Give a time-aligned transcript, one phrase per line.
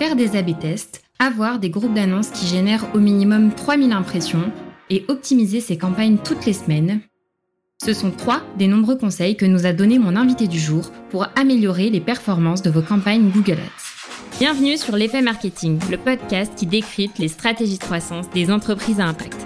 [0.00, 4.50] faire des A-B tests, avoir des groupes d'annonces qui génèrent au minimum 3000 impressions
[4.88, 7.02] et optimiser ses campagnes toutes les semaines.
[7.84, 11.26] Ce sont trois des nombreux conseils que nous a donné mon invité du jour pour
[11.36, 14.38] améliorer les performances de vos campagnes Google Ads.
[14.38, 19.04] Bienvenue sur l'effet marketing, le podcast qui décrypte les stratégies de croissance des entreprises à
[19.04, 19.36] impact.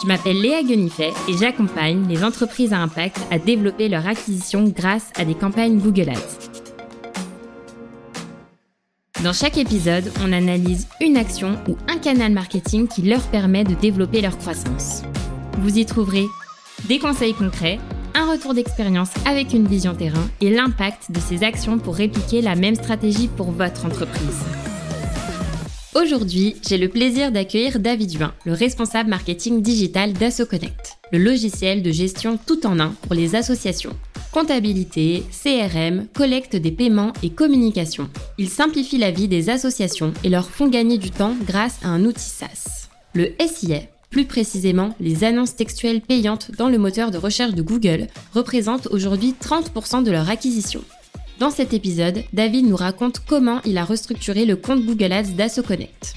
[0.00, 5.10] Je m'appelle Léa Guenifet et j'accompagne les entreprises à impact à développer leur acquisition grâce
[5.16, 6.53] à des campagnes Google Ads.
[9.24, 13.72] Dans chaque épisode, on analyse une action ou un canal marketing qui leur permet de
[13.72, 15.02] développer leur croissance.
[15.60, 16.26] Vous y trouverez
[16.90, 17.80] des conseils concrets,
[18.14, 22.54] un retour d'expérience avec une vision terrain et l'impact de ces actions pour répliquer la
[22.54, 24.42] même stratégie pour votre entreprise.
[25.94, 31.92] Aujourd'hui, j'ai le plaisir d'accueillir David Huin, le responsable marketing digital d'AssoConnect, le logiciel de
[31.92, 33.94] gestion tout en un pour les associations
[34.34, 38.10] comptabilité, CRM, collecte des paiements et communication.
[38.36, 42.04] Ils simplifient la vie des associations et leur font gagner du temps grâce à un
[42.04, 42.88] outil SaaS.
[43.14, 48.08] Le SIA, plus précisément les annonces textuelles payantes dans le moteur de recherche de Google,
[48.32, 50.82] représentent aujourd'hui 30% de leur acquisition.
[51.38, 56.14] Dans cet épisode, David nous raconte comment il a restructuré le compte Google Ads d'AssoConnect.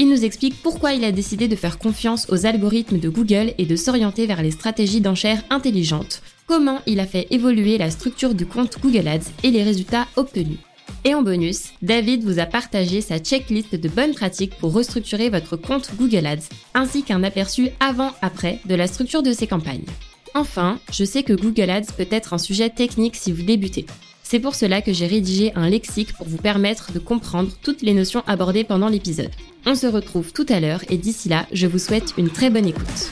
[0.00, 3.66] Il nous explique pourquoi il a décidé de faire confiance aux algorithmes de Google et
[3.66, 8.46] de s'orienter vers les stratégies d'enchères intelligentes, comment il a fait évoluer la structure du
[8.46, 10.58] compte Google Ads et les résultats obtenus.
[11.04, 15.56] Et en bonus, David vous a partagé sa checklist de bonnes pratiques pour restructurer votre
[15.56, 19.86] compte Google Ads, ainsi qu'un aperçu avant-après de la structure de ses campagnes.
[20.34, 23.86] Enfin, je sais que Google Ads peut être un sujet technique si vous débutez.
[24.30, 27.94] C'est pour cela que j'ai rédigé un lexique pour vous permettre de comprendre toutes les
[27.94, 29.30] notions abordées pendant l'épisode.
[29.64, 32.66] On se retrouve tout à l'heure et d'ici là, je vous souhaite une très bonne
[32.66, 33.10] écoute.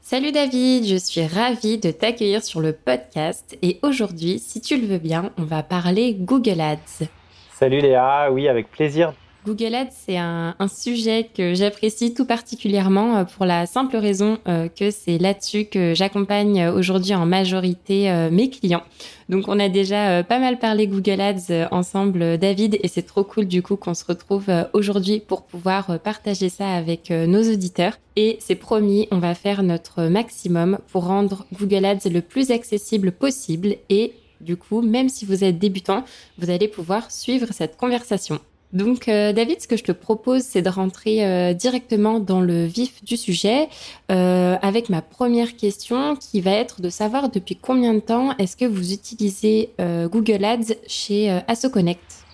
[0.00, 4.88] Salut David, je suis ravie de t'accueillir sur le podcast et aujourd'hui, si tu le
[4.88, 7.06] veux bien, on va parler Google Ads.
[7.52, 9.12] Salut Léa, oui avec plaisir
[9.46, 14.68] Google Ads, c'est un, sujet que j'apprécie tout particulièrement euh, pour la simple raison euh,
[14.68, 18.82] que c'est là-dessus que j'accompagne euh, aujourd'hui en majorité mes clients.
[19.28, 23.46] Donc on a déjà pas mal parlé Google Ads ensemble, David, et c'est trop cool
[23.46, 27.96] du coup qu'on se retrouve aujourd'hui pour pouvoir partager ça avec nos auditeurs.
[28.16, 33.12] Et c'est promis, on va faire notre maximum pour rendre Google Ads le plus accessible
[33.12, 36.04] possible et du coup, même si vous êtes débutant,
[36.38, 38.40] vous allez pouvoir suivre cette conversation.
[38.72, 42.66] Donc, euh, David, ce que je te propose, c'est de rentrer euh, directement dans le
[42.66, 43.68] vif du sujet
[44.12, 48.56] euh, avec ma première question qui va être de savoir depuis combien de temps est-ce
[48.56, 52.24] que vous utilisez Google Ads chez AssoConnect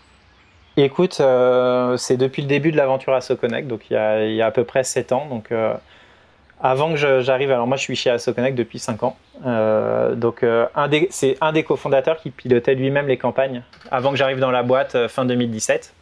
[0.77, 1.23] Écoute,
[1.97, 5.13] c'est depuis le début de l'aventure AssoConnect, donc il y, a, à peu près 7
[5.13, 5.27] ans.
[5.31, 5.51] Donc,
[6.61, 9.17] avant que j'arrive, alors moi je suis chez AssoConnect depuis 5 ans.
[10.15, 10.45] donc,
[11.11, 15.09] c'est un des cofondateurs qui pilotait lui-même les campagnes avant que j'arrive dans la boîte
[15.09, 15.95] fin 2017.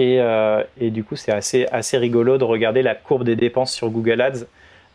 [0.00, 3.90] Euh, et, du coup, c'est assez, assez rigolo de regarder la courbe des dépenses sur
[3.90, 4.46] Google Ads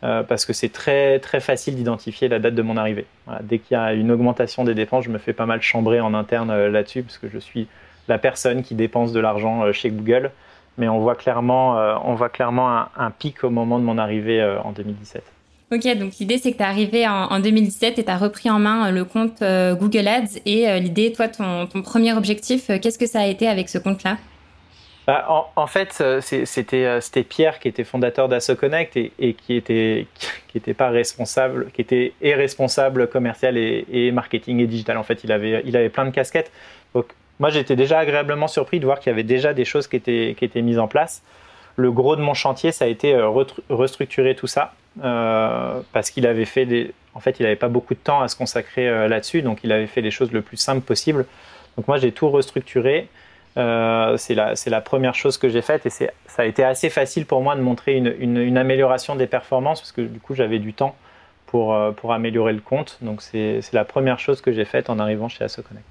[0.02, 3.06] euh, parce que c'est très, très facile d'identifier la date de mon arrivée.
[3.42, 6.14] dès qu'il y a une augmentation des dépenses, je me fais pas mal chambrer en
[6.14, 7.66] interne euh, là-dessus parce que je suis
[8.08, 10.30] la personne qui dépense de l'argent chez Google.
[10.78, 11.74] Mais on voit clairement,
[12.04, 15.22] on voit clairement un, pic au moment de mon arrivée en 2017.
[15.72, 18.58] Ok, donc l'idée c'est que tu es arrivé en, 2017 et tu as repris en
[18.58, 20.40] main le compte Google Ads.
[20.46, 24.16] Et l'idée, toi, ton, ton premier objectif, qu'est-ce que ça a été avec ce compte-là?
[25.10, 25.26] Bah,
[25.56, 30.06] en, fait, euh, euh, c'était Pierre qui était fondateur d'AssoConnect et, qui était
[30.74, 32.36] pas responsable, qui était et
[33.10, 34.96] commercial et, marketing et digital.
[34.98, 36.52] En fait, il avait plein de casquettes.
[36.94, 37.06] Donc
[37.40, 40.62] moi, j'étais déjà agréablement surpris de voir qu'il y avait déjà des choses qui étaient
[40.62, 41.24] mises en place.
[41.74, 43.28] Le gros de mon chantier, ça a été euh,
[43.68, 49.58] restructurer tout ça parce qu'il n'avait pas beaucoup de temps à se consacrer là-dessus, donc
[49.64, 51.26] il avait fait les choses le plus simple possible.
[51.76, 53.08] Donc moi, j'ai tout restructuré.
[53.56, 56.06] Euh, c'est la, première chose que j'ai faite et ça
[56.38, 60.20] a été assez facile pour moi de montrer une, amélioration des performances parce que du
[60.20, 60.94] coup j'avais du temps
[61.46, 62.98] pour, euh, pour améliorer le compte.
[63.02, 65.84] Donc c'est la première chose que j'ai faite en arrivant chez AssoConnect.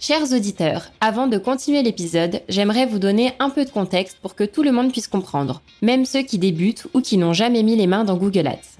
[0.00, 4.44] Chers auditeurs, avant de continuer l'épisode, j'aimerais vous donner un peu de contexte pour que
[4.44, 7.88] tout le monde puisse comprendre, même ceux qui débutent ou qui n'ont jamais mis les
[7.88, 8.77] mains dans Google Ads.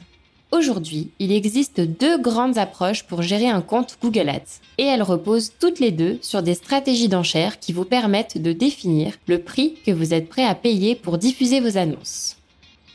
[0.50, 5.52] Aujourd'hui, il existe deux grandes approches pour gérer un compte Google Ads et elles reposent
[5.60, 9.90] toutes les deux sur des stratégies d'enchères qui vous permettent de définir le prix que
[9.90, 12.38] vous êtes prêt à payer pour diffuser vos annonces.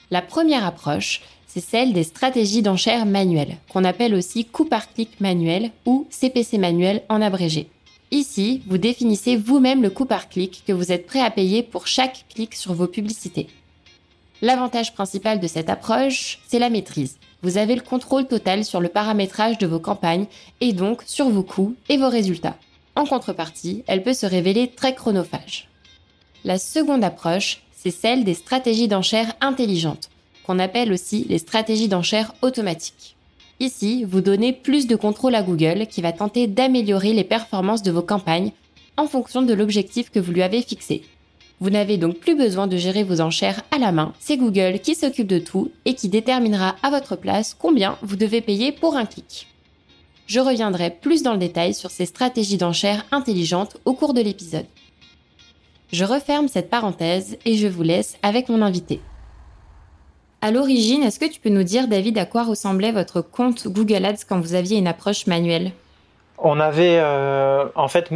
[0.09, 5.21] La première approche, c'est celle des stratégies d'enchères manuelles, qu'on appelle aussi coût par clic
[5.21, 7.67] manuel ou CPC manuel en abrégé.
[8.09, 11.85] Ici, vous définissez vous-même le coût par clic que vous êtes prêt à payer pour
[11.85, 13.47] chaque clic sur vos publicités.
[14.41, 18.87] L'avantage principal de cette approche, c'est la maîtrise vous avez le contrôle total sur le
[18.87, 20.25] paramétrage de vos campagnes
[20.61, 22.57] et donc sur vos coûts et vos résultats.
[22.95, 25.67] En contrepartie, elle peut se révéler très chronophage.
[26.45, 30.09] La seconde approche, c'est celle des stratégies d'enchères intelligentes,
[30.45, 33.15] qu'on appelle aussi les stratégies d'enchères automatiques.
[33.59, 37.91] Ici, vous donnez plus de contrôle à Google qui va tenter d'améliorer les performances de
[37.91, 38.51] vos campagnes
[38.95, 41.03] en fonction de l'objectif que vous lui avez fixé.
[41.59, 44.95] Vous n'avez donc plus besoin de gérer vos enchères à la main, c'est Google qui
[44.95, 49.05] s'occupe de tout et qui déterminera à votre place combien vous devez payer pour un
[49.05, 49.47] clic.
[50.25, 54.65] Je reviendrai plus dans le détail sur ces stratégies d'enchères intelligentes au cours de l'épisode.
[55.91, 58.99] Je referme cette parenthèse et je vous laisse avec mon invité.
[60.41, 64.03] À l'origine, est-ce que tu peux nous dire, David, à quoi ressemblait votre compte Google
[64.03, 65.71] Ads quand vous aviez une approche manuelle?
[66.37, 68.09] On avait, euh, en fait,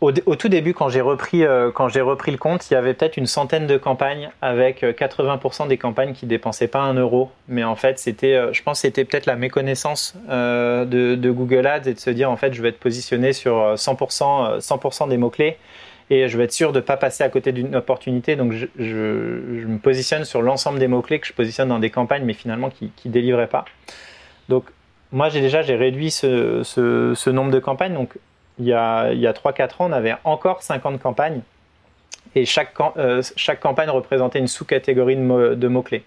[0.00, 3.26] au, tout début, quand j'ai repris, euh, repris le compte, il y avait peut-être une
[3.26, 7.30] centaine de campagnes avec 80% euh, des campagnes qui dépensaient pas un euro.
[7.48, 11.98] Mais en fait, c'était, je pense, c'était peut-être la méconnaissance de, Google Ads et de
[11.98, 15.56] se dire, en fait, je vais être positionné sur 100%, 100% des mots clés
[16.10, 18.36] et je vais être sûr de ne pas passer à côté d'une opportunité.
[18.36, 18.66] Donc je,
[19.66, 22.90] me positionne sur l'ensemble des mots-clés que je positionne dans des campagnes, mais finalement qui
[23.04, 23.64] ne délivraient pas.
[24.48, 24.64] Donc
[25.12, 27.94] moi j'ai déjà réduit ce, nombre de campagnes.
[27.94, 28.14] Donc
[28.58, 31.40] il y a, il y a 3-4 ans, on avait encore 50 campagnes.
[32.34, 36.04] Et chaque, euh, chaque campagne représentait une sous-catégorie de, mots-clés.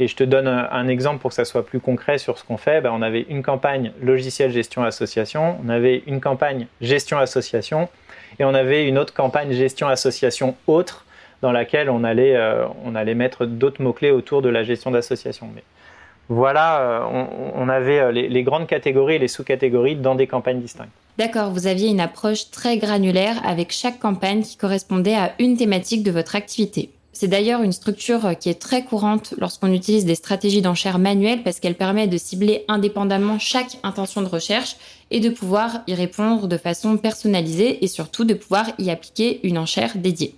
[0.00, 2.56] Et je te donne un, exemple pour que ça soit plus concret sur ce qu'on
[2.56, 2.80] fait.
[2.80, 7.88] Ben, on avait une campagne logiciel gestion association, on avait une campagne gestion association,
[8.40, 11.04] et on avait une autre campagne gestion association autre
[11.42, 15.48] dans laquelle on allait, euh, on allait mettre d'autres mots-clés autour de la gestion d'association.
[16.28, 20.90] Voilà, euh, on, avait les, grandes catégories et les sous-catégories dans des campagnes distinctes.
[21.16, 26.02] D'accord, vous aviez une approche très granulaire avec chaque campagne qui correspondait à une thématique
[26.02, 26.90] de votre activité.
[27.12, 31.60] C'est d'ailleurs une structure qui est très courante lorsqu'on utilise des stratégies d'enchères manuelles parce
[31.60, 34.76] qu'elle permet de cibler indépendamment chaque intention de recherche
[35.12, 39.58] et de pouvoir y répondre de façon personnalisée et surtout de pouvoir y appliquer une
[39.58, 40.34] enchère dédiée.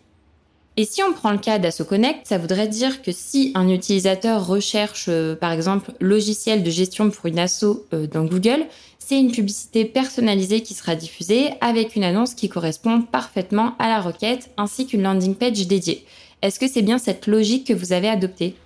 [0.78, 5.06] Et si on prend le cas d'AssoConnect, ça voudrait dire que si un utilisateur recherche
[5.08, 8.66] euh, par exemple logiciel de gestion pour une asso euh, dans Google,
[9.08, 14.00] c'est une publicité personnalisée qui sera diffusée avec une annonce qui correspond parfaitement à la
[14.00, 16.04] requête ainsi qu'une landing page dédiée.
[16.42, 18.56] Est-ce que c'est bien cette logique que vous avez adoptée?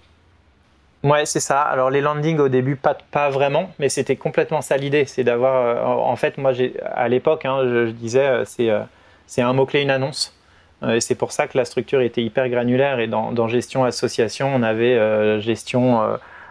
[1.04, 1.60] Ouais, c'est ça.
[1.60, 5.04] Alors les landings au début, pas, pas vraiment, mais c'était complètement ça l'idée.
[5.04, 6.52] C'est d'avoir, euh, en fait, moi,
[6.84, 8.80] à l'époque, hein, je, disais, euh, c'est, euh,
[9.26, 10.34] c'est un mot-clé, une annonce.
[10.88, 12.98] et c'est pour ça que la structure était hyper granulaire.
[12.98, 16.00] Et dans, gestion association, on avait gestion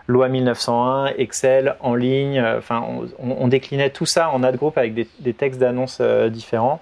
[0.09, 2.41] loi 1901, Excel, en ligne.
[2.57, 2.83] Enfin,
[3.19, 6.81] on, déclinait tout ça en ad group avec des, textes d'annonces différents.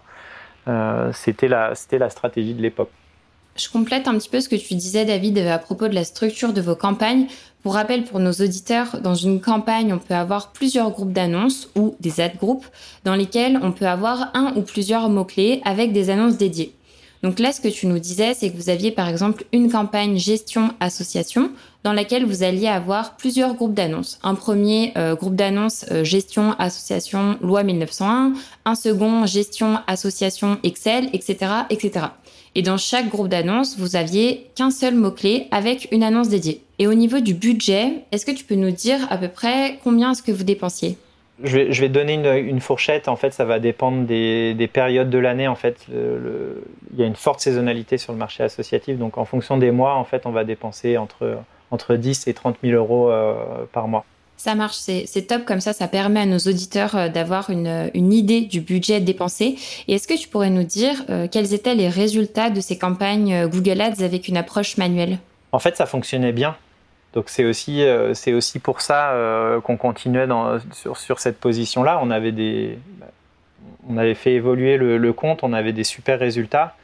[1.13, 2.89] c'était la, la stratégie de l'époque.
[3.57, 6.53] Je complète un petit peu ce que tu disais, David, à propos de la structure
[6.53, 7.25] de vos campagnes.
[7.63, 11.95] Pour rappel, pour nos auditeurs, dans une campagne, on peut avoir plusieurs groupes d'annonces ou
[11.99, 12.67] des ad groupes
[13.03, 16.75] dans lesquels on peut avoir un ou plusieurs mots-clés avec des annonces dédiées.
[17.23, 20.17] Donc là, ce que tu nous disais, c'est que vous aviez par exemple une campagne
[20.17, 21.51] gestion association
[21.83, 24.19] dans laquelle vous alliez avoir plusieurs groupes d'annonces.
[24.23, 28.33] Un premier euh, groupe d'annonces euh, gestion association loi 1901,
[28.65, 32.07] un second gestion association Excel, etc., etc.
[32.55, 36.63] Et dans chaque groupe d'annonces, vous aviez qu'un seul mot-clé avec une annonce dédiée.
[36.79, 40.11] Et au niveau du budget, est-ce que tu peux nous dire à peu près combien
[40.11, 40.97] est-ce que vous dépensiez?
[41.43, 43.07] Je vais, je vais, donner une, fourchette.
[43.07, 45.47] En fait, ça va dépendre des, périodes de l'année.
[45.47, 48.97] En fait, il y a une forte saisonnalité sur le marché associatif.
[48.97, 51.37] Donc, en fonction des mois, en fait, on va dépenser entre,
[51.71, 53.35] entre 10 et 30 000 euros euh,
[53.71, 54.05] par mois.
[54.39, 58.13] Ça marche, c'est top comme ça, ça permet à nos auditeurs euh, d'avoir une, une,
[58.13, 59.55] idée du budget dépensé.
[59.87, 63.47] Et est-ce que tu pourrais nous dire euh, quels étaient les résultats de ces campagnes
[63.47, 65.17] Google Ads avec une approche manuelle?
[65.51, 66.55] En fait, ça fonctionnait bien.
[67.17, 67.83] Donc c'est aussi,
[68.13, 69.11] c'est aussi pour ça
[69.63, 70.27] qu'on continuait
[70.71, 71.99] sur, cette position-là.
[72.03, 72.77] On avait
[73.89, 76.75] on avait fait évoluer le, compte, on avait des super résultats,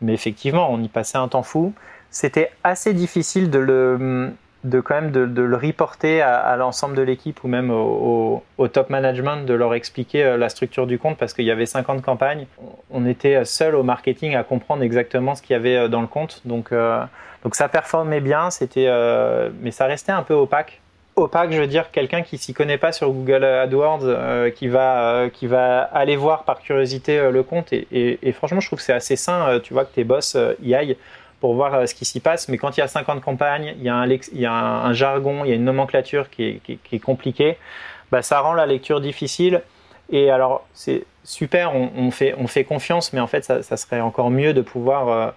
[0.00, 1.72] mais effectivement, on y passait un temps fou.
[2.10, 4.32] C'était assez difficile de le
[4.64, 9.44] de quand même de, le reporter à, l'ensemble de l'équipe ou même au, top management,
[9.44, 12.46] de leur expliquer euh, la structure du compte parce qu'il y avait 50 campagnes.
[12.90, 16.06] On était seul au marketing à comprendre exactement ce qu'il y avait euh, dans le
[16.06, 16.42] compte.
[16.44, 17.02] Donc, euh,
[17.44, 18.90] donc ça performait bien, c'était,
[19.60, 20.80] mais ça restait un peu opaque.
[21.14, 25.46] Opaque, je veux dire, quelqu'un qui s'y connaît pas sur Google AdWords, qui, va, qui
[25.46, 27.72] va aller voir par curiosité le compte.
[27.72, 30.96] Et, franchement, je trouve que c'est assez sain, tu vois, que tes boss y aillent
[31.40, 32.48] pour voir euh, ce qui s'y passe.
[32.48, 34.92] Mais quand il y a 50 campagnes, il y a un, il y a un
[34.92, 36.60] jargon, il y a une nomenclature qui
[36.92, 37.58] est, compliquée,
[38.10, 39.62] bah, ça rend la lecture difficile.
[40.10, 44.30] Et alors, c'est super, on, fait, on fait confiance, mais en fait, ça, serait encore
[44.30, 45.30] mieux de pouvoir euh,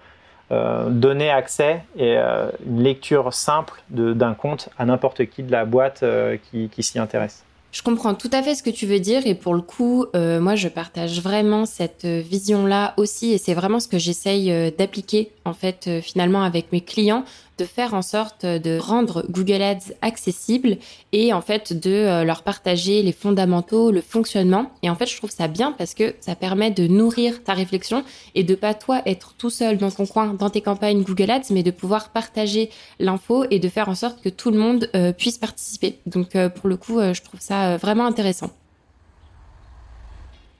[0.52, 6.04] euh donner accès et une lecture simple d'un compte à n'importe qui de la boîte
[6.52, 7.44] qui s'y intéresse.
[7.72, 10.40] Je comprends tout à fait ce que tu veux dire et pour le coup, euh,
[10.40, 15.30] moi je partage vraiment cette vision-là aussi et c'est vraiment ce que j'essaye euh, d'appliquer
[15.44, 17.24] en fait euh, finalement avec mes clients
[17.60, 20.78] de faire en sorte de rendre Google Ads accessible
[21.12, 24.70] et en fait de euh, leur partager les fondamentaux, le fonctionnement.
[24.82, 28.02] Et en fait, je trouve ça bien parce que ça permet de nourrir ta réflexion
[28.34, 31.50] et de pas toi être tout seul dans ton coin, dans tes campagnes Google Ads,
[31.50, 35.12] mais de pouvoir partager l'info et de faire en sorte que tout le monde euh,
[35.12, 35.98] puisse participer.
[36.06, 38.50] Donc euh, pour le coup, je trouve ça vraiment intéressant.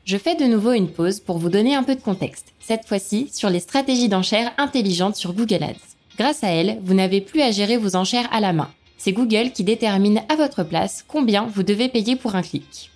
[0.05, 3.31] Je fais de nouveau une pause pour vous donner un peu de contexte, cette fois-ci
[3.33, 5.90] sur les stratégies d'enchères intelligentes sur Google Ads.
[6.21, 8.69] Grâce à elle, vous n'avez plus à gérer vos enchères à la main.
[8.99, 12.91] C'est Google qui détermine à votre place combien vous devez payer pour un clic.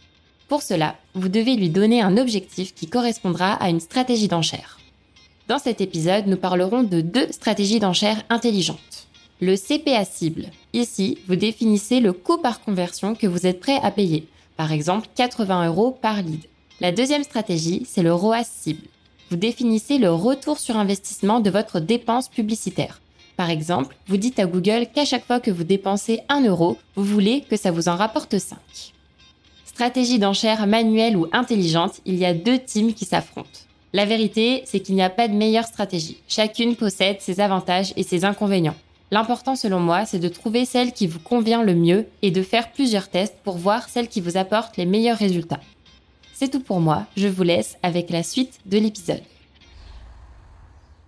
[0.47, 4.79] Pour cela, vous devez lui donner un objectif qui correspondra à une stratégie d'enchère.
[5.49, 9.09] Dans cet épisode, nous parlerons de deux stratégies d'enchères intelligentes.
[9.41, 10.49] Le CPA cible.
[10.75, 14.29] Ici, vous définissez le coût par conversion que vous êtes prêt à payer.
[14.59, 16.45] Par exemple, 80 euros par lead.
[16.79, 18.87] La deuxième stratégie, c'est le ROAS cible.
[19.31, 23.01] Vous définissez le retour sur investissement de votre dépense publicitaire.
[23.37, 27.05] Par exemple, vous dites à Google qu'à chaque fois que vous dépensez 1 euro, vous
[27.05, 28.59] voulez que ça vous en rapporte 5.
[29.65, 33.49] Stratégie d'enchère manuelle ou intelligente, il y a deux teams qui s'affrontent.
[33.93, 36.19] La vérité, c'est qu'il n'y a pas de meilleure stratégie.
[36.29, 38.77] Chacune possède ses avantages et ses inconvénients.
[39.11, 42.73] L'important selon moi, c'est de trouver celle qui vous convient le mieux et de faire
[42.73, 45.61] plusieurs tests pour voir celle qui vous apporte les meilleurs résultats.
[46.33, 49.23] C'est tout pour moi, je vous laisse avec la suite de l'épisode.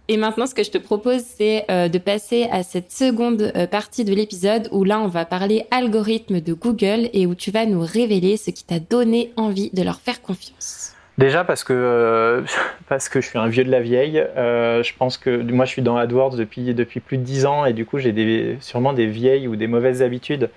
[0.09, 3.67] Et maintenant, ce que je te propose, c'est euh, de passer à cette seconde euh,
[3.67, 7.67] partie de l'épisode où là, on va parler algorithme de Google et où tu vas
[7.67, 10.93] nous révéler ce qui t'a donné envie de leur faire confiance.
[11.19, 12.43] Déjà parce que euh,
[12.89, 14.25] parce que je suis un vieux de la vieille.
[14.37, 17.73] je pense que moi, je suis dans AdWords depuis depuis plus de dix ans et
[17.73, 20.51] du coup, j'ai des, sûrement des vieilles ou des mauvaises habitudes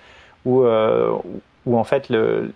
[0.45, 0.63] où
[1.69, 2.11] où en fait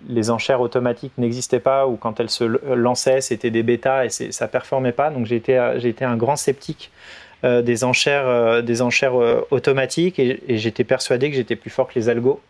[0.10, 2.44] les enchères automatiques n'existaient pas, ou quand elles se
[2.74, 5.12] lançaient, c'était des bêtas et ça performait pas.
[5.12, 6.92] Donc été, un grand sceptique
[7.44, 11.88] euh, des enchères, euh, des enchères euh, automatiques et, j'étais persuadé que j'étais plus fort
[11.88, 12.42] que les algos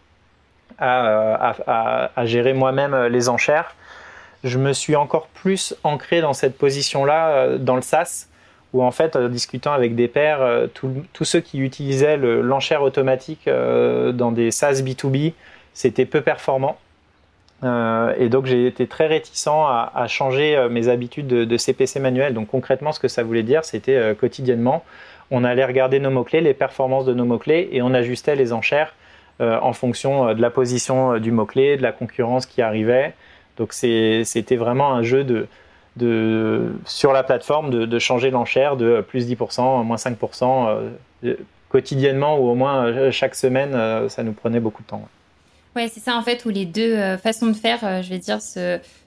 [0.80, 3.76] à, gérer moi-même les enchères.
[4.46, 8.28] Je me suis encore plus ancré dans cette position-là dans le SaaS,
[8.74, 14.32] où en fait, en discutant avec des pairs, tous ceux qui utilisaient l'enchère automatique dans
[14.32, 15.34] des SaaS B2B,
[15.74, 16.78] c'était peu performant.
[17.64, 22.34] Euh, et donc j'ai été très réticent à, changer euh, mes habitudes de, CPC manuel.
[22.34, 24.84] Donc concrètement, ce que ça voulait dire, c'était euh, quotidiennement,
[25.32, 28.96] on allait regarder nos mots-clés, les performances de nos mots-clés, et on ajustait les enchères
[29.40, 33.14] en fonction de la position du mot-clé, de la concurrence qui arrivait.
[33.58, 39.84] Donc c'était vraiment un jeu de, sur la plateforme de, changer l'enchère de plus 10%,
[39.84, 40.86] moins 5%
[41.68, 45.10] quotidiennement ou au moins chaque semaine, ça nous prenait beaucoup de temps.
[45.76, 48.40] C'est ça en fait où les deux euh, façons de faire, euh, je vais dire,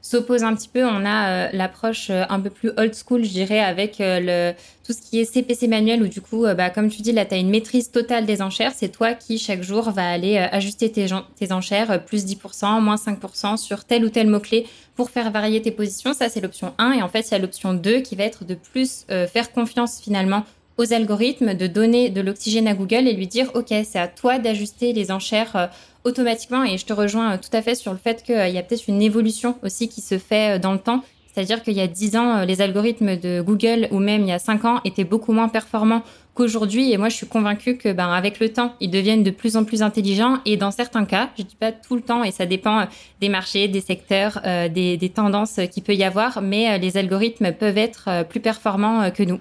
[0.03, 0.85] s'opposent un petit peu.
[0.85, 4.53] On a euh, l'approche un peu plus old school, je dirais, avec le
[4.85, 7.35] tout ce qui est CPC manuel où du coup, bah, comme tu dis, là, tu
[7.35, 8.71] as une maîtrise totale des enchères.
[8.73, 13.57] C'est toi qui, chaque jour, va aller ajuster tes, tes enchères, plus 10%, moins 5%
[13.57, 16.13] sur tel ou tel mot-clé pour faire varier tes positions.
[16.13, 16.93] Ça, c'est l'option 1.
[16.93, 20.01] Et en fait, il y a l'option 2 qui va être de plus faire confiance
[20.01, 20.45] finalement
[20.79, 24.39] aux algorithmes, de donner de l'oxygène à Google et lui dire, OK, c'est à toi
[24.39, 25.71] d'ajuster les enchères
[26.07, 26.65] automatiquement.
[26.65, 28.63] Et je te rejoins euh, tout à fait sur le fait qu'il euh, y a
[28.63, 31.03] peut-être une évolution aussi qui se fait euh, dans le temps.
[31.35, 34.39] C'est-à-dire qu'il y a 10 ans, les algorithmes de Google ou même il y a
[34.39, 36.03] 5 ans étaient beaucoup moins performants
[36.33, 36.93] qu'aujourd'hui.
[36.93, 39.65] Et moi, je suis convaincue que, ben, avec le temps, ils deviennent de plus en
[39.65, 40.39] plus intelligents.
[40.47, 42.87] Et dans certains cas, je dis pas tout le temps, et ça dépend
[43.21, 47.77] des marchés, des secteurs, des, des, tendances qu'il peut y avoir, mais les algorithmes peuvent
[47.77, 49.39] être plus performants que nous.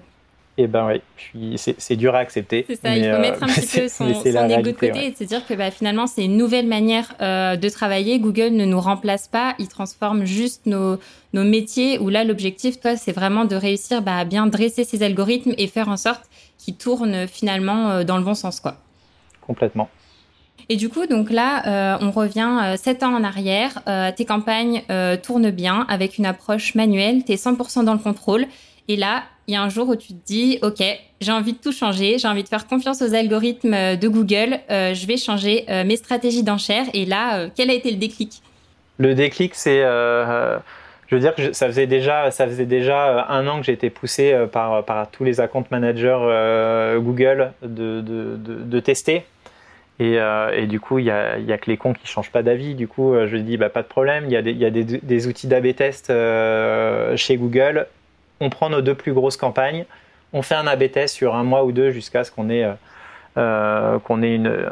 [0.58, 1.00] Eh ben
[1.34, 2.64] oui, c'est dur à accepter.
[2.66, 5.24] C'est ça, il faut mettre un petit peu son, son ego de côté et se
[5.24, 8.18] dire que bah, finalement c'est une nouvelle manière euh, de travailler.
[8.18, 10.98] Google ne nous remplace pas, il transforme juste nos,
[11.34, 15.02] nos métiers où là l'objectif, toi, c'est vraiment de réussir bah, à bien dresser ces
[15.02, 16.22] algorithmes et faire en sorte
[16.56, 18.58] qu'ils tournent finalement euh, dans le bon sens.
[18.58, 18.76] quoi.
[19.42, 19.90] Complètement.
[20.70, 23.82] Et du coup, donc là, euh, on revient sept ans en arrière.
[24.16, 24.82] tes campagnes
[25.22, 27.24] tournent bien avec une approche manuelle.
[27.24, 28.46] Tu es 100% dans le contrôle.
[28.88, 30.82] Et là, il y a un jour où tu te dis, OK,
[31.20, 34.58] j'ai envie de tout changer, j'ai envie de faire confiance aux algorithmes euh, de Google,
[34.70, 36.86] euh, je vais changer euh, mes stratégies d'enchères.
[36.94, 38.42] Et là, quel a été le déclic?
[38.98, 43.60] Le déclic, c'est, je veux dire que ça faisait déjà, ça faisait déjà un an
[43.60, 49.26] que j'étais poussé par, par tous les account managers Google de, de, de, tester.
[50.00, 50.16] Et,
[50.54, 52.74] et, du coup, il y a, a, que les cons qui changent pas d'avis.
[52.74, 54.24] Du coup, je dis, bah, pas de problème.
[54.28, 56.10] Il y a des, y a des outils d'AB test
[57.16, 57.86] chez Google
[58.40, 59.84] on prend nos deux plus grosses campagnes,
[60.32, 62.74] on fait un AB test sur un mois ou deux jusqu'à ce qu'on ait, euh,
[63.38, 64.68] euh, ait une,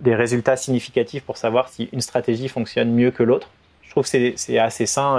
[0.00, 3.48] des résultats significatifs pour savoir si une stratégie fonctionne mieux que l'autre.
[3.82, 5.18] Je trouve que c'est assez sain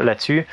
[0.00, 0.46] là-dessus.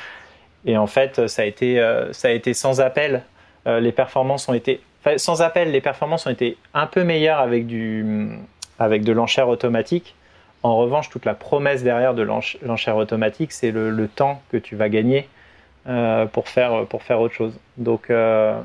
[0.64, 1.76] Et en fait, ça a été,
[2.12, 3.22] ça a été sans appel.
[3.66, 4.80] les performances ont été
[5.16, 8.38] sans appel, les performances ont été un peu meilleures avec, du,
[8.78, 10.14] avec de l'enchère automatique.
[10.62, 14.88] En revanche, toute la promesse derrière de l'enchère automatique, c'est le, temps que tu vas
[14.88, 15.28] gagner
[15.86, 17.52] euh, pour, faire, pour faire autre chose.
[17.76, 18.58] Donc, euh,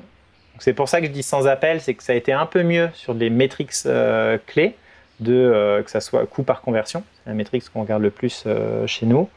[0.58, 2.64] c'est pour ça que je dis sans appel, c'est que ça a été un peu
[2.64, 4.76] mieux sur des métriques euh, clés,
[5.20, 8.48] de, que ça soit coût par conversion, c'est la métrique qu'on regarde le plus
[8.86, 9.28] chez nous.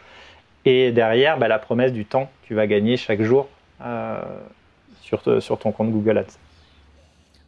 [0.65, 3.49] Et derrière, bah, la promesse du temps que tu vas gagner chaque jour
[5.01, 6.39] sur, sur ton compte Google Ads.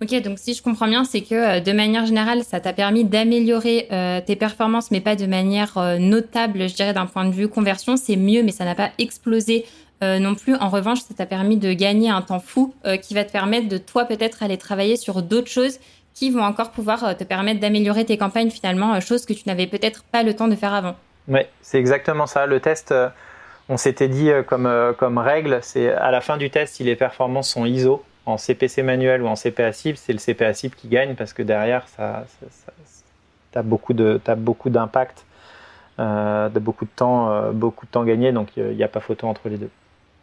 [0.02, 3.86] Ok, donc si je comprends bien, c'est que de manière générale, ça t'a permis d'améliorer
[4.26, 7.96] tes performances, mais pas de manière notable, je dirais, d'un point de vue conversion.
[7.96, 9.64] C'est mieux, mais ça n'a pas explosé
[10.02, 10.54] non plus.
[10.56, 13.78] En revanche, ça t'a permis de gagner un temps fou qui va te permettre de,
[13.78, 15.78] toi, peut-être aller travailler sur d'autres choses
[16.12, 20.04] qui vont encore pouvoir te permettre d'améliorer tes campagnes, finalement, choses que tu n'avais peut-être
[20.04, 20.94] pas le temps de faire avant.
[21.28, 22.44] Oui, c'est exactement ça.
[22.44, 22.92] Le test,
[23.70, 27.48] on s'était dit comme, comme règle, c'est à la fin du test, si les performances
[27.48, 31.14] sont ISO, en CPC manuel ou en CPA cible, c'est le CPA cible qui gagne
[31.14, 32.24] parce que derrière, ça,
[33.52, 33.92] tu as beaucoup
[34.70, 35.24] d'impact,
[35.98, 39.00] euh, de beaucoup de temps, euh, beaucoup de temps gagné, donc il n'y a pas
[39.00, 39.70] photo entre les deux.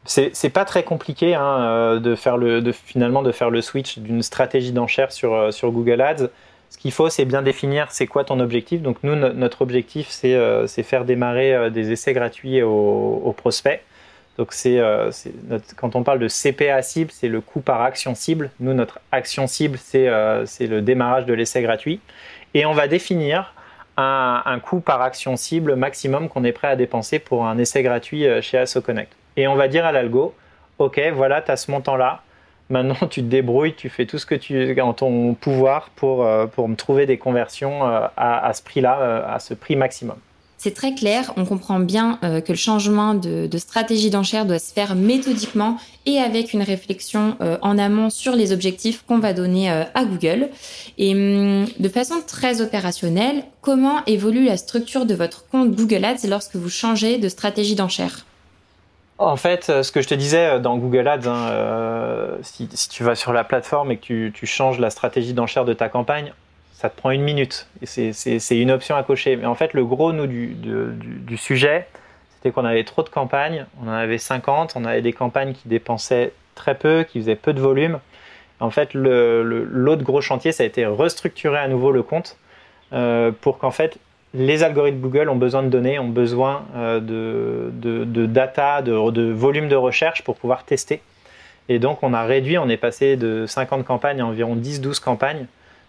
[0.06, 4.24] C'est pas très compliqué hein, euh, de faire le, finalement de faire le switch d'une
[4.24, 6.30] stratégie d'enchère sur, euh, sur Google Ads.
[6.70, 8.82] Ce qu'il faut, c'est bien définir c'est quoi ton objectif.
[8.82, 13.82] Donc nous, notre objectif, c'est faire démarrer des essais gratuits aux, prospects.
[14.38, 15.12] Donc euh,
[15.76, 18.50] quand on parle de CPA cible, c'est le coût par action cible.
[18.60, 22.00] Nous, notre action cible, c'est euh, le démarrage de l'essai gratuit.
[22.54, 23.54] Et on va définir
[23.98, 28.26] un, coût par action cible maximum qu'on est prêt à dépenser pour un essai gratuit
[28.26, 29.14] euh, chez AssoConnect.
[29.38, 30.34] Et on va dire à l'algo,
[30.80, 32.22] OK, voilà, tu as ce montant-là.
[32.70, 36.70] Maintenant, tu te débrouilles, tu fais tout ce que tu en ton pouvoir pour, pour
[36.70, 40.18] me trouver des conversions à, à ce prix-là, à ce prix maximum.
[40.64, 44.72] C'est très clair, on comprend bien euh, que le changement de, stratégie d'enchère doit se
[44.72, 49.72] faire méthodiquement et avec une réflexion euh, en amont sur les objectifs qu'on va donner
[49.72, 50.50] euh, à Google.
[51.00, 56.28] Et hum, de façon très opérationnelle, comment évolue la structure de votre compte Google Ads
[56.30, 58.28] lorsque vous changez de stratégie d'enchère
[59.22, 63.34] en fait, ce que je te disais dans Google Ads, hein, si, tu vas sur
[63.34, 66.34] la plateforme et que tu changes la stratégie d'enchère de ta campagne,
[66.82, 67.68] ça te prend une minute.
[67.84, 69.36] C'est une option à cocher.
[69.36, 71.88] Mais en fait, le gros nous, du, sujet,
[72.34, 73.68] c'était qu'on avait trop de campagnes.
[73.84, 74.74] On en avait 50.
[74.76, 78.00] On avait des campagnes qui dépensaient très peu, qui faisaient peu de volume.
[78.60, 82.38] En fait, l'autre gros chantier, ça a été restructurer à nouveau le compte
[82.94, 83.98] euh, pour qu'en fait,
[84.34, 89.76] les algorithmes Google ont besoin de données, ont besoin euh, de, data, de, volume de
[89.76, 91.02] recherche pour pouvoir tester.
[91.70, 95.46] Et donc, on a réduit, on est passé de 50 campagnes à environ 10-12 campagnes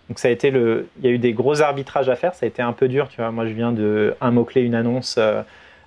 [0.09, 2.35] donc ça a été le, il y a eu des gros arbitrages à faire.
[2.35, 3.31] Ça a été un peu dur, tu vois.
[3.31, 5.15] Moi, je viens de un mot clé, une annonce.
[5.17, 5.43] Euh,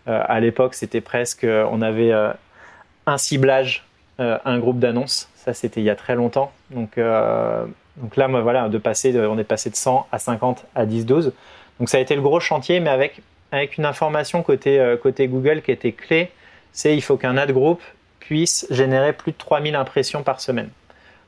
[0.07, 2.11] euh, à l'époque, c'était presque, on avait
[3.05, 3.85] un ciblage,
[4.17, 5.29] un groupe d'annonces.
[5.35, 6.51] Ça, c'était il y a très longtemps.
[6.71, 6.97] Donc,
[7.97, 11.05] donc là, moi, voilà, de passer, on est passé de 100 à 50 à 10,
[11.05, 11.33] 12.
[11.79, 15.71] Donc ça a été le gros chantier, mais avec une information côté côté Google qui
[15.71, 16.31] était clé,
[16.71, 17.81] c'est il faut qu'un ad group
[18.19, 20.69] puisse générer plus de 3000 impressions par semaine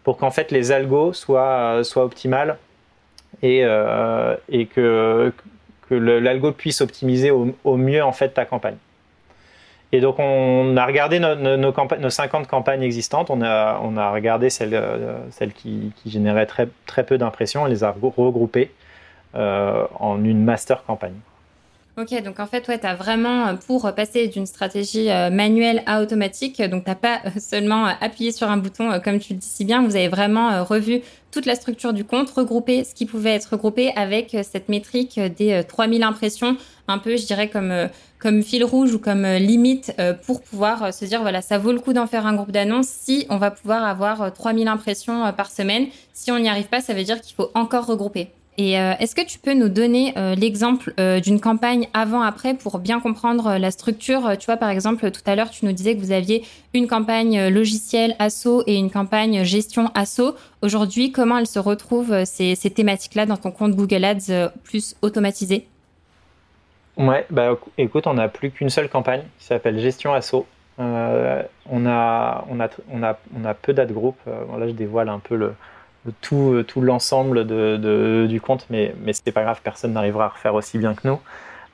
[0.03, 2.57] pour qu'en fait les algos soient, soient optimales
[3.41, 4.36] et, euh,
[4.73, 5.33] que,
[5.89, 8.77] l'algo puisse optimiser au, mieux en fait ta campagne.
[9.91, 14.73] Et donc on a regardé nos, nos, nos 50 campagnes existantes, on a, regardé celles,
[14.73, 15.19] euh,
[15.55, 18.77] qui, généraient très, très peu d'impressions, on les a regroupées euh,
[19.38, 21.19] en une master campagne.
[22.00, 25.82] Ok, donc en fait, ouais, tu as vraiment, euh, pour passer d'une stratégie euh, manuelle
[25.88, 29.47] à automatique, donc tu pas euh, seulement appuyé sur un bouton, comme tu le dis
[29.47, 33.32] si bien, vous avez vraiment revu toute la structure du compte, regroupé ce qui pouvait
[33.32, 36.56] être regroupé avec cette métrique des 3000 impressions,
[36.88, 37.73] un peu, je dirais, comme,
[38.19, 39.91] comme fil rouge ou comme limite
[40.26, 43.26] pour pouvoir se dire, voilà, ça vaut le coup d'en faire un groupe d'annonces si
[43.30, 45.88] on va pouvoir avoir 3000 impressions par semaine.
[46.13, 48.30] Si on n'y arrive pas, ça veut dire qu'il faut encore regrouper.
[48.60, 52.80] Et euh, est-ce que tu peux nous donner euh, l'exemple euh, d'une campagne avant-après pour
[52.80, 54.36] bien comprendre la structure?
[54.39, 56.43] Tu vois, par exemple, tout à l'heure, tu nous disais que vous aviez
[56.74, 60.36] une campagne logicielle ASSO et une campagne gestion ASSO.
[60.63, 65.67] Aujourd'hui, comment elles se retrouvent ces, thématiques-là dans ton compte Google Ads plus automatisé?
[66.98, 70.48] Ouais, bah écoute, on n'a plus qu'une seule campagne qui s'appelle gestion ASSO.
[70.80, 72.43] on, a, on, a,
[72.91, 74.15] on, a, on a peu d'ad group.
[74.26, 75.54] là, je dévoile un peu le,
[76.22, 77.46] tout, euh, tout l'ensemble
[78.28, 81.20] du compte, mais, mais c'est pas grave, personne n'arrivera à refaire aussi bien que nous.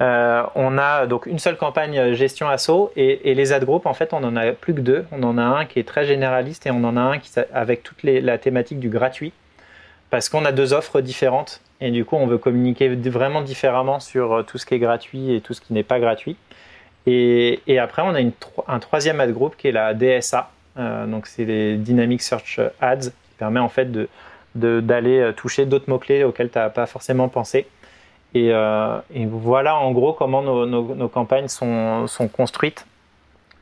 [0.01, 4.11] Euh, on a donc une seule campagne gestion asso et, les ad groups en fait
[4.11, 5.05] on en a plus que deux.
[5.11, 7.83] On en a un qui est très généraliste et on en a un qui avec
[7.83, 9.33] toute la thématique du gratuit
[10.09, 14.43] parce qu'on a deux offres différentes Et du coup, on veut communiquer vraiment différemment sur
[14.45, 16.37] tout ce qui est gratuit et tout ce qui n'est pas gratuit.
[17.05, 18.21] Et, après, on a
[18.67, 20.51] un troisième ad group qui est la DSA.
[21.07, 24.09] donc, c'est les Dynamic Search Ads qui permet en fait de,
[24.55, 27.65] d'aller toucher d'autres mots-clés auxquels tu n'as pas forcément pensé.
[28.35, 28.51] Et,
[29.27, 32.85] voilà en gros comment nos, campagnes sont, sont, construites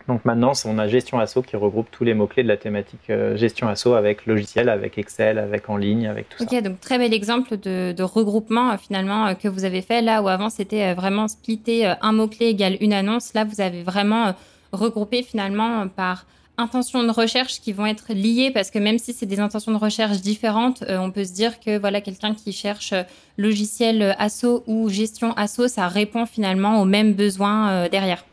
[0.08, 3.38] donc maintenant, on a gestion asso qui regroupe tous les mots-clés de la thématique euh,
[3.38, 6.44] gestion asso avec logiciel, avec Excel, avec en ligne, avec tout ça.
[6.44, 10.22] Ok, donc très bel exemple de, regroupement euh, finalement euh, que vous avez fait là
[10.22, 13.34] où avant c'était vraiment splitté un mot-clé égale une annonce.
[13.34, 14.34] Là, vous avez vraiment
[14.72, 16.26] regroupé finalement par
[16.62, 19.78] intentions de recherche qui vont être liées parce que même si c'est des intentions de
[19.78, 22.93] recherche différentes, on peut se dire que voilà quelqu'un qui cherche
[23.38, 28.24] logiciel asso ou gestion asso, ça répond finalement aux mêmes besoins derrière.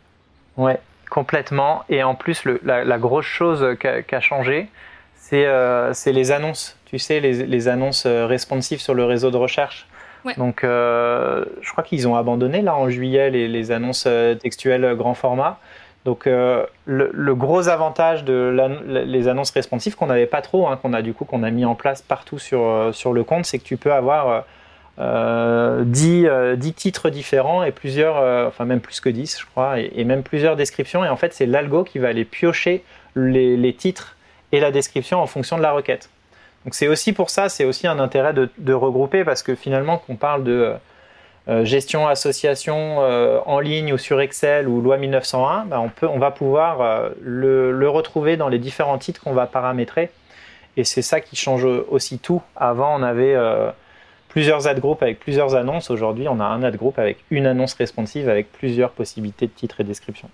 [0.57, 0.79] Ouais,
[1.11, 1.85] Complètement.
[1.89, 4.69] Et en plus, la, grosse chose qui a, changé,
[5.33, 6.77] euh, c'est les annonces.
[6.87, 9.87] Tu sais, les, annonces euh, responsives sur le réseau de recherche.
[10.37, 14.07] Donc, euh, je crois qu'ils ont abandonné là en juillet les, annonces
[14.43, 15.59] textuelles grand format.
[16.05, 18.57] Donc, le, gros avantage de
[18.87, 21.65] les annonces responsives qu'on n'avait pas trop, hein, qu'on a du coup qu'on a mis
[21.65, 24.45] en place partout sur, sur le compte, c'est que tu peux avoir
[24.99, 29.47] 10, euh, 10, euh, titres différents et plusieurs, euh, enfin même plus que 10 je
[29.47, 31.05] crois, et, même plusieurs descriptions.
[31.05, 32.83] Et en fait, c'est l'algo qui va aller piocher
[33.15, 34.17] les, titres
[34.51, 36.11] et la description en fonction de la requête.
[36.65, 40.17] Donc c'est aussi pour ça, c'est aussi un intérêt de, regrouper parce que finalement, qu'on
[40.17, 40.73] parle de
[41.65, 46.31] gestion association en ligne ou sur Excel ou loi 1901, bah, on, peut, on va
[46.31, 50.11] pouvoir le, le, retrouver dans les différents titres qu'on va paramétrer.
[50.77, 52.43] Et c'est ça qui change aussi tout.
[52.55, 53.35] Avant, on avait
[54.29, 55.91] plusieurs ad groups avec plusieurs annonces.
[55.91, 59.81] Aujourd'hui, on a un ad group avec une annonce responsive avec plusieurs possibilités de titres
[59.81, 60.31] et descriptions.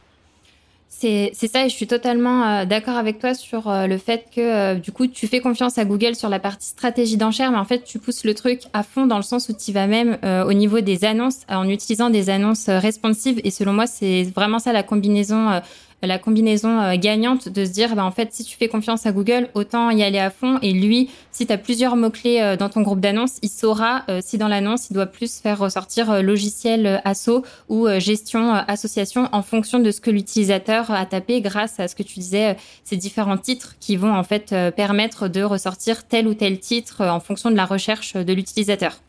[0.97, 4.41] C'est ça, et je suis totalement euh, d'accord avec toi sur euh, le fait que
[4.41, 7.65] euh, du coup, tu fais confiance à Google sur la partie stratégie d'enchère, mais en
[7.65, 10.53] fait, tu pousses le truc à fond dans le sens où tu vas même au
[10.53, 13.41] niveau des annonces en utilisant des annonces responsives.
[13.45, 15.61] Et selon moi, c'est vraiment ça la combinaison
[16.07, 19.13] la combinaison euh, gagnante de se dire, bah, en fait, si tu fais confiance à
[19.13, 20.59] Google, autant y aller à fond.
[20.63, 24.21] Et lui, si tu as plusieurs mots-clés euh, dans ton groupe d'annonces, il saura euh,
[24.23, 29.79] si dans l'annonce, il doit plus faire ressortir logiciel asso ou gestion association en fonction
[29.79, 33.75] de ce que l'utilisateur a tapé grâce à ce que tu disais, ces différents titres
[33.81, 37.65] qui vont en fait permettre de ressortir tel ou tel titre en fonction de la
[37.67, 39.01] recherche de l'utilisateur.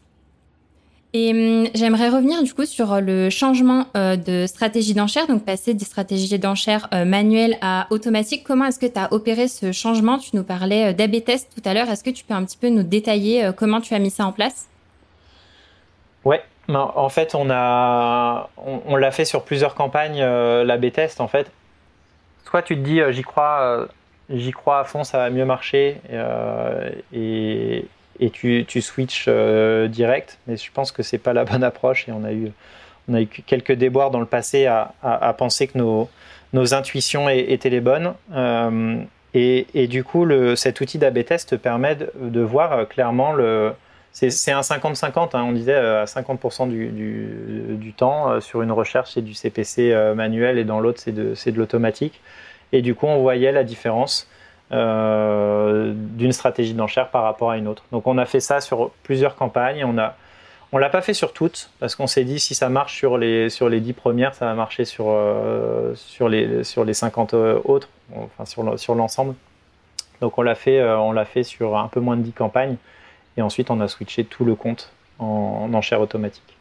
[1.13, 5.73] Et hum, j'aimerais revenir du coup sur le changement euh, de stratégie d'enchère, donc passer
[5.73, 8.43] des stratégies d'enchère euh, manuelles à automatiques.
[8.43, 10.17] Comment est-ce que tu as opéré ce changement?
[10.17, 11.89] Tu nous parlais euh, d'AB test tout à l'heure.
[11.89, 14.33] Est-ce que tu peux un petit peu nous détailler comment tu as mis ça en
[14.33, 14.67] place?
[16.25, 21.21] Ouais, en fait, on a, on, l'a fait sur plusieurs campagnes, l'AB test.
[21.21, 21.49] En fait,
[22.49, 23.87] soit tu te dis, j'y crois,
[24.29, 26.01] j'y crois à fond, ça va mieux marcher,
[27.13, 27.85] et,
[28.19, 30.38] et tu, tu switches euh, direct.
[30.47, 32.51] Mais je pense que c'est pas la bonne approche et on a eu,
[33.10, 36.10] on a eu quelques déboires dans le passé à, penser que nos,
[36.54, 38.13] nos intuitions étaient les bonnes.
[38.34, 38.97] Euh,
[39.34, 40.25] et, du coup,
[40.56, 43.73] cet outil d'AB test te permet de, voir euh, clairement le.
[44.13, 49.12] C'est un 50-50, hein, on disait à 50% du, du, du, temps sur une recherche
[49.13, 52.21] c'est du CPC manuel et dans l'autre c'est de, de l'automatique.
[52.71, 54.30] Et du coup, on voyait la différence.
[54.75, 57.83] Euh, d'une stratégie d'enchère par rapport à une autre.
[57.93, 59.85] Donc on a fait ça sur plusieurs campagnes.
[59.85, 60.15] On a
[60.73, 63.49] on l'a pas fait sur toutes parce qu'on s'est dit si ça marche sur les
[63.49, 67.61] sur les 10 premières, ça va marcher sur euh, sur les sur les 50 euh,
[67.63, 69.35] autres, enfin sur sur l'ensemble.
[70.19, 72.75] Donc on l'a fait on l'a fait sur un peu moins de 10 campagnes
[73.38, 76.54] et ensuite on a switché tout le compte en enchère automatique.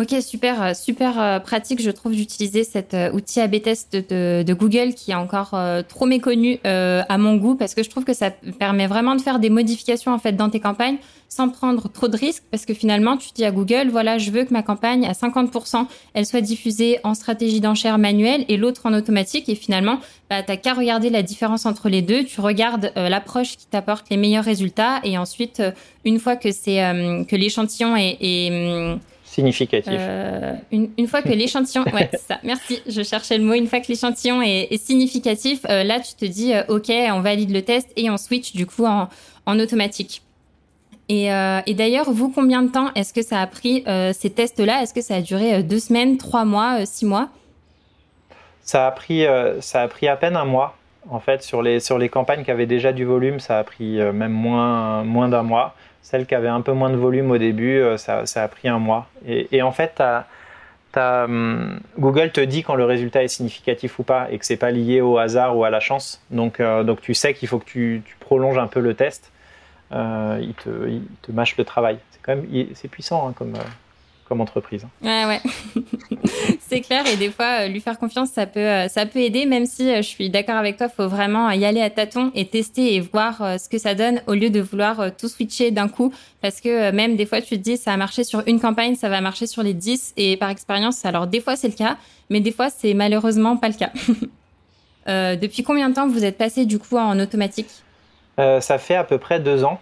[0.00, 4.54] Ok, super, euh, super euh, pratique, je trouve, d'utiliser cet euh, outil A/B test de,
[4.54, 5.54] Google qui est encore
[5.88, 9.38] trop méconnu à mon goût parce que je trouve que ça permet vraiment de faire
[9.38, 10.96] des modifications en fait dans tes campagnes
[11.28, 14.44] sans prendre trop de risques parce que finalement tu dis à Google voilà je veux
[14.44, 18.92] que ma campagne à 50% elle soit diffusée en stratégie d'enchère manuelle et l'autre en
[18.92, 23.56] automatique et finalement bah, t'as qu'à regarder la différence entre les deux tu regardes l'approche
[23.56, 25.62] qui t'apporte les meilleurs résultats et ensuite
[26.04, 26.78] une fois que c'est
[27.28, 28.98] que l'échantillon est, est
[29.30, 29.92] Significatif.
[29.96, 32.40] Euh, une, fois que l'échantillon, ouais, ça.
[32.42, 33.54] Merci, je cherchais le mot.
[33.54, 37.52] Une fois que l'échantillon est, significatif, euh, là, tu te dis, euh, ok, on valide
[37.52, 39.08] le test et on switch du coup en,
[39.46, 40.22] automatique.
[41.08, 44.82] Et, et d'ailleurs, vous, combien de temps est-ce que ça a pris ces tests-là?
[44.82, 47.28] Est-ce que ça a duré deux semaines, trois mois, six mois?
[48.62, 49.24] Ça a pris,
[49.58, 50.76] ça a pris à peine un mois.
[51.08, 53.98] En fait, sur les sur les campagnes qui avaient déjà du volume, ça a pris
[54.12, 55.74] même moins moins d'un mois.
[56.02, 58.78] Celle qui avait un peu moins de volume au début, euh, ça, a pris un
[58.78, 59.08] mois.
[59.26, 60.02] Et, en fait,
[60.96, 64.70] hum, Google te dit quand le résultat est significatif ou pas et que c'est pas
[64.70, 66.22] lié au hasard ou à la chance.
[66.30, 69.30] Donc, euh, donc tu sais qu'il faut que tu, prolonges un peu le test.
[69.92, 71.98] il, te, il te mâche le travail.
[72.10, 73.54] C'est quand même c'est puissant hein, comme,
[74.30, 74.86] comme entreprise.
[75.02, 75.40] Ouais, ouais.
[76.60, 77.04] c'est clair.
[77.12, 79.90] Et des fois, euh, lui faire confiance, ça peut, euh, ça peut aider, même si
[79.90, 82.94] euh, je suis d'accord avec toi, il faut vraiment y aller à tâtons et tester
[82.94, 86.14] et voir ce que ça donne au lieu de vouloir tout switcher d'un coup.
[86.42, 89.08] Parce que même des fois, tu te dis, ça a marché sur une campagne, ça
[89.08, 90.14] va marcher sur les 10.
[90.16, 91.96] Et par expérience, alors des fois, c'est le cas,
[92.30, 93.90] mais des fois, c'est malheureusement pas le cas.
[95.36, 97.82] depuis combien de temps vous êtes passé du coup en automatique?
[98.38, 99.80] Ça fait à peu près deux ans.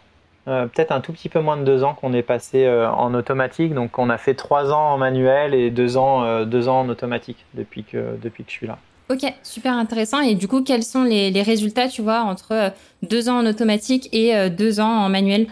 [0.49, 3.13] Euh, peut-être un tout petit peu moins de deux ans qu'on est passé euh, en
[3.13, 3.75] automatique.
[3.75, 6.89] Donc on a fait trois ans en manuel et deux ans, euh, deux ans en
[6.89, 8.79] automatique depuis que, depuis que je suis là.
[9.11, 10.21] Ok, super intéressant.
[10.21, 14.09] Et du coup, quels sont les, les résultats, tu vois, entre deux ans en automatique
[14.13, 15.47] et deux ans en manuel?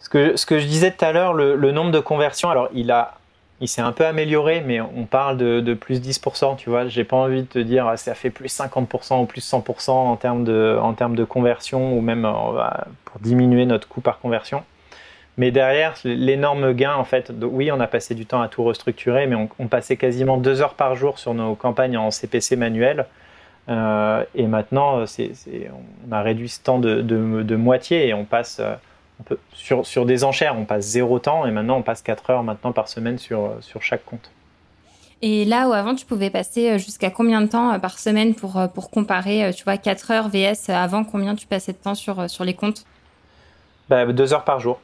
[0.00, 2.70] Ce que, ce que je disais tout à l'heure, le, le, nombre de conversions, alors
[2.72, 3.18] il a
[3.60, 6.88] il s'est un peu amélioré, mais on parle de, plus 10%, tu vois.
[6.88, 10.44] J'ai pas envie de te dire ça fait plus 50% ou plus 100% en termes
[10.44, 12.68] de, en termes de conversion ou même euh,
[13.04, 14.62] pour diminuer notre coût par conversion.
[15.38, 19.26] Mais derrière, l'énorme gain, en fait, oui, on a passé du temps à tout restructurer,
[19.26, 23.06] mais on, passait quasiment deux heures par jour sur nos campagnes en CPC manuel.
[23.68, 28.62] Euh, et maintenant, on a réduit ce temps de, de moitié et on passe
[29.30, 32.42] euh, sur, sur, des enchères, on passe zéro temps et maintenant on passe 4 heures
[32.42, 34.30] maintenant par semaine sur, sur chaque compte.
[35.22, 38.34] Et là où avant tu pouvais passer euh, jusqu'à combien de temps euh, par semaine
[38.34, 41.94] pour, euh, pour comparer, tu vois, 4 heures VS avant combien tu passais de temps
[41.94, 42.84] sur, sur les comptes?
[43.88, 44.80] Bah, 2 heures par jour.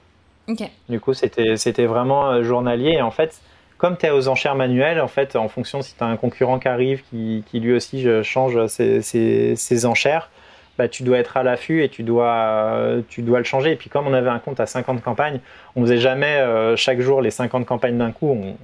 [0.48, 0.62] Ok.
[0.88, 2.92] Du coup, c'était vraiment journalier.
[2.92, 3.40] Et en fait,
[3.78, 6.58] comme tu es aux enchères manuelles, en fait, en fonction si tu as un concurrent
[6.58, 10.30] qui arrive qui, qui lui aussi change ses, ses, ses enchères,
[10.78, 13.72] bah, tu dois être à l'affût et tu dois, tu dois le changer.
[13.72, 15.40] Et puis comme on avait un compte à 50 campagnes,
[15.76, 18.28] on faisait jamais euh, chaque jour les 50 campagnes d'un coup.
[18.28, 18.56] On,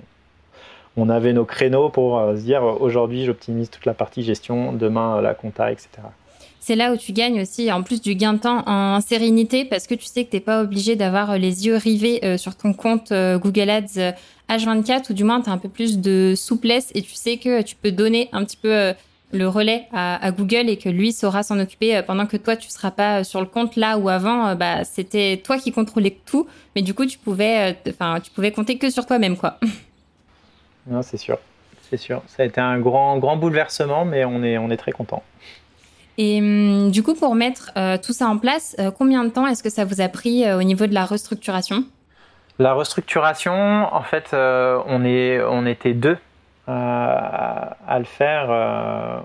[0.97, 5.21] on, avait nos créneaux pour euh, se dire aujourd'hui j'optimise toute la partie gestion, demain
[5.21, 5.89] la compta, etc.
[6.61, 9.87] C'est là où tu gagnes aussi, en plus du gain de temps en sérénité, parce
[9.87, 12.73] que tu sais que tu n'es pas obligé d'avoir les yeux rivés euh, sur ton
[12.73, 14.15] compte Google Ads
[14.51, 17.63] H24, ou du moins tu as un peu plus de souplesse et tu sais que
[17.63, 18.93] tu peux donner un petit peu
[19.33, 22.69] le relais à, Google et que lui saura s'en occuper euh, pendant que toi tu
[22.71, 26.17] seras pas euh, sur le compte là où avant euh, bah c'était toi qui contrôlais
[26.25, 29.59] tout mais du coup tu pouvais enfin tu pouvais compter que sur toi-même quoi.
[30.91, 31.37] Non, c'est sûr.
[31.91, 32.23] C'est sûr.
[32.29, 35.23] Ça a été un grand grand bouleversement mais on est on est très content.
[36.17, 39.69] Et hum, du coup pour mettre tout ça en place, combien de temps est-ce que
[39.69, 41.85] ça vous a pris au niveau de la restructuration?
[42.59, 46.17] La restructuration, en fait, on est on était deux
[46.69, 48.47] à, le faire.
[48.51, 49.19] Euh,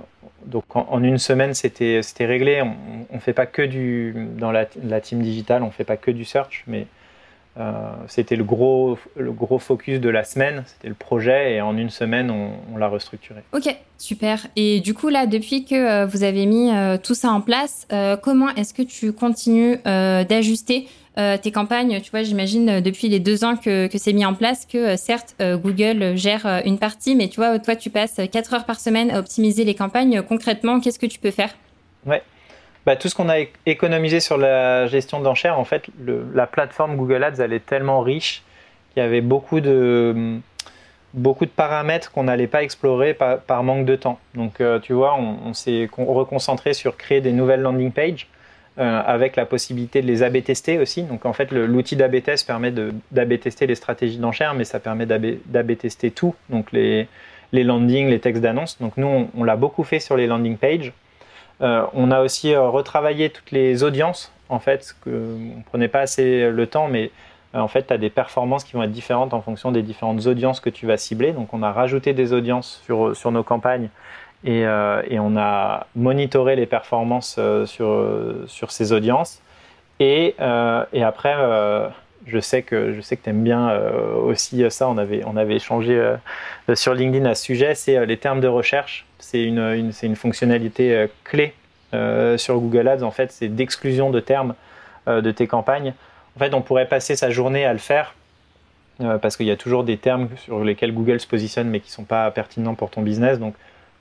[0.46, 2.62] donc en, une semaine, c'était réglé.
[2.62, 4.66] On ne fait pas que du dans la,
[5.02, 6.88] team digitale, on fait pas que du search, mais
[7.60, 7.72] euh,
[8.08, 11.92] c'était le gros, le gros focus de la semaine, c'était le projet et en une
[11.92, 13.42] semaine, on, l'a restructuré.
[13.54, 14.48] Ok, super.
[14.56, 16.72] Et du coup, là, depuis que euh, vous avez mis
[17.04, 17.88] tout ça en place,
[18.22, 20.88] comment est-ce que tu continues d'ajuster
[21.20, 24.34] euh, tes campagnes, tu vois, j'imagine euh, depuis les deux ans que, c'est mis en
[24.34, 28.54] place que euh, certes Google gère une partie, mais tu vois, toi tu passes quatre
[28.54, 30.24] heures par semaine à optimiser les campagnes.
[30.24, 31.52] Concrètement, qu'est-ce que tu peux faire?
[32.06, 32.24] Ouais.
[32.86, 35.86] Bah, tout ce qu'on a économisé sur la gestion d'enchères, en fait,
[36.34, 38.42] la plateforme Google Ads, elle est tellement riche
[38.94, 40.40] qu'il y avait beaucoup de,
[41.14, 44.20] beaucoup de paramètres qu'on n'allait pas explorer par, manque de temps.
[44.34, 48.28] Donc, tu vois, on, on s'est reconcentré sur créer des nouvelles landing pages
[48.78, 51.04] avec la possibilité de les AB tester aussi.
[51.04, 55.06] Donc en fait, l'outil d'AB test permet d'AB tester les stratégies d'enchères, mais ça permet
[55.06, 57.08] d'AB tester tout, donc les,
[57.54, 58.80] les landings, les textes d'annonce.
[58.82, 60.92] Donc nous, on, l'a beaucoup fait sur les landing pages.
[61.62, 65.88] Euh, on a aussi euh, retravaillé toutes les audiences, en fait, que on ne prenait
[65.88, 67.12] pas assez le temps, mais
[67.54, 70.60] en fait, tu as des performances qui vont être différentes en fonction des différentes audiences
[70.60, 71.32] que tu vas cibler.
[71.32, 73.90] Donc on a rajouté des audiences sur, sur nos campagnes
[74.46, 78.06] euh, et, on a monitoré les performances euh, sur,
[78.48, 79.42] sur ces audiences.
[80.00, 81.36] Et, euh, après,
[82.26, 83.78] je sais que que tu aimes bien
[84.26, 84.90] aussi ça.
[84.90, 86.02] On avait on avait échangé
[86.74, 87.76] sur LinkedIn à ce sujet.
[87.76, 89.06] C'est les termes de recherche.
[89.20, 91.54] C'est une, une une fonctionnalité clé
[92.38, 93.04] sur Google Ads.
[93.04, 94.56] En fait, c'est d'exclusion de termes
[95.08, 95.94] de tes campagnes.
[96.36, 98.16] En fait, on pourrait passer sa journée à le faire
[99.22, 102.06] parce qu'il y a toujours des termes sur lesquels Google se positionne mais qui sont
[102.06, 103.38] pas pertinents pour ton business.
[103.38, 103.54] Donc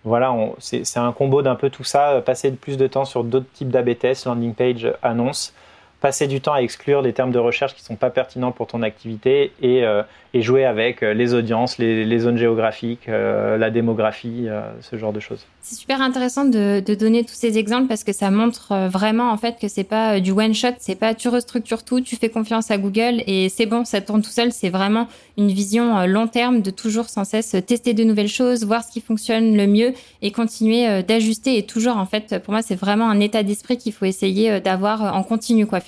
[0.05, 3.69] voilà, c'est un combo d'un peu tout ça, passer plus de temps sur d'autres types
[3.69, 3.91] d'AB
[4.27, 5.55] landing page, annonce,
[6.03, 8.67] passer du temps à exclure des termes de recherche qui ne sont pas pertinents pour
[8.67, 10.03] ton activité et, euh,
[10.35, 14.49] jouer avec euh, les audiences, les, zones géographiques, euh, la démographie,
[14.81, 15.47] ce genre de choses.
[15.61, 19.59] C'est super intéressant de, donner tous ces exemples parce que ça montre vraiment en fait
[19.61, 22.79] que c'est pas du one shot, c'est pas tu restructures tout, tu fais confiance à
[22.79, 24.53] Google et c'est bon, ça tourne tout seul.
[24.53, 25.07] C'est vraiment
[25.39, 29.01] une vision long terme de toujours sans cesse tester de nouvelles choses, voir ce qui
[29.01, 33.21] fonctionne le mieux et continuer d'ajuster et toujours en fait pour moi c'est vraiment un
[33.21, 35.81] état d'esprit qu'il faut essayer d'avoir en continu quoi.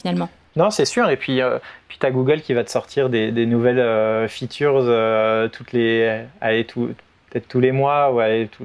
[0.57, 1.11] Non, c'est sûr.
[1.11, 1.40] Et puis,
[1.88, 4.85] puis tu as Google qui va te sortir des, nouvelles features
[5.53, 8.21] toutes les, peut-être tous les mois ou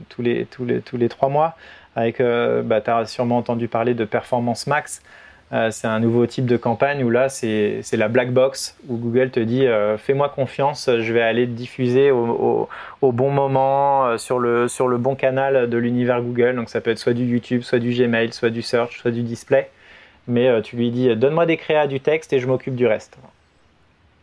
[0.07, 1.55] tous, les, tous, les, tous les trois mois.
[1.95, 5.01] Avec, bah, tu as sûrement entendu parler de Performance Max.
[5.51, 9.31] Euh, c'est un nouveau type de campagne où là, c'est la black box, où Google
[9.31, 12.67] te dit euh, fais-moi confiance, je vais aller te diffuser au,
[13.01, 16.55] bon moment, euh, sur, le, sur le bon canal de l'univers Google.
[16.55, 19.23] Donc ça peut être soit du YouTube, soit du Gmail, soit du search, soit du
[19.23, 19.69] display.
[20.29, 23.17] Mais tu lui dis donne-moi des créas du texte et je m'occupe du reste.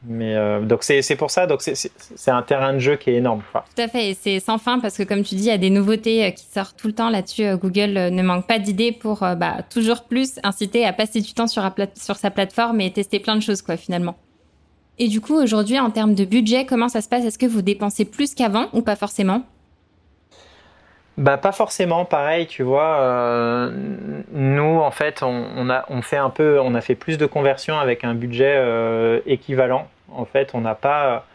[0.09, 3.43] Mais euh, donc c'est pour ça, donc c'est un terrain de jeu qui est énorme.
[3.53, 5.59] Tout à fait, et c'est sans fin parce que comme tu dis, il y a
[5.59, 7.45] des nouveautés euh, qui sortent tout le temps là-dessus.
[7.45, 11.49] Euh, Google ne manque pas d'idées pour bah, toujours plus inciter à passer du temps
[11.49, 14.17] sur, sur sa plateforme et tester plein de choses quoi finalement.
[14.99, 17.25] Et du coup, aujourd'hui, en termes de budget, comment ça se passe?
[17.25, 19.43] Est-ce que vous dépensez plus qu'avant ou pas forcément?
[21.17, 23.71] Bah pas forcément, pareil, tu vois.
[24.33, 27.79] nous, en fait, on, a on fait un peu, on a fait plus de conversions
[27.79, 31.27] avec un budget équivalent en fait, on n'a pas,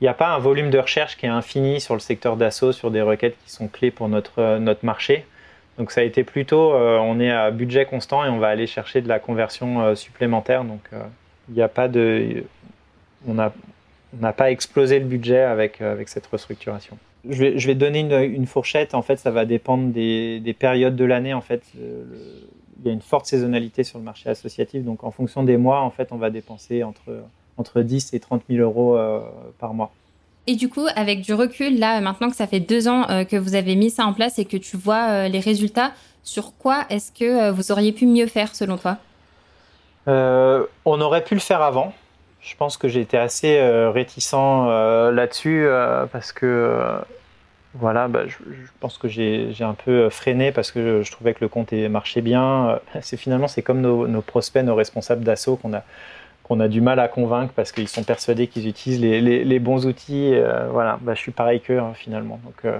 [0.00, 2.72] il n'y a pas un volume de recherche qui est infini sur le secteur d'assaut
[2.72, 5.26] sur des requêtes qui sont clés pour notre, euh, notre marché.
[5.78, 8.66] Donc ça a été plutôt, euh, on est à budget constant et on va aller
[8.66, 10.64] chercher de la conversion euh, supplémentaire.
[10.64, 10.80] Donc
[11.48, 12.44] il n'y a pas de,
[13.26, 13.52] on n'a
[14.20, 16.98] on pas explosé le budget avec, avec cette restructuration.
[17.28, 18.94] Je vais, je vais donner une, une, fourchette.
[18.94, 21.34] En fait, ça va dépendre des, des périodes de l'année.
[21.34, 24.82] En fait, il y a une forte saisonnalité sur le marché associatif.
[24.84, 27.22] Donc en fonction des mois, en fait, on va dépenser entre
[27.58, 29.20] entre 10 et 30 000 euros euh,
[29.58, 29.90] par mois.
[30.46, 33.36] Et du coup, avec du recul, là, maintenant que ça fait deux ans euh, que
[33.36, 36.86] vous avez mis ça en place et que tu vois euh, les résultats, sur quoi
[36.88, 38.96] est-ce que vous auriez pu mieux faire selon toi?
[40.06, 41.92] On aurait pu le faire avant.
[42.40, 43.60] Je pense que j'ai été assez
[43.92, 45.68] réticent là-dessus
[46.10, 46.80] parce que
[47.80, 48.36] voilà, bah, je,
[48.80, 52.80] pense que j'ai un peu freiné parce que je, trouvais que le compte marchait bien.
[53.00, 55.82] C'est finalement c'est comme nos, prospects, nos responsables d'assaut qu'on a
[56.48, 60.32] qu'on a du mal à convaincre parce qu'ils sont persuadés qu'ils utilisent les, bons outils.
[60.34, 62.40] Euh, voilà, bah, je suis pareil qu'eux hein, finalement.
[62.44, 62.78] Donc, euh,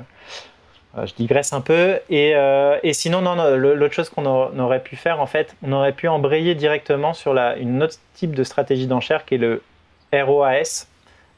[1.04, 1.98] je digresse un peu.
[2.08, 4.24] Et, euh, sinon, non, l'autre chose qu'on
[4.58, 8.34] aurait pu faire, en fait, on aurait pu embrayer directement sur la, une autre type
[8.34, 9.62] de stratégie d'enchère qui est le
[10.12, 10.86] ROAS,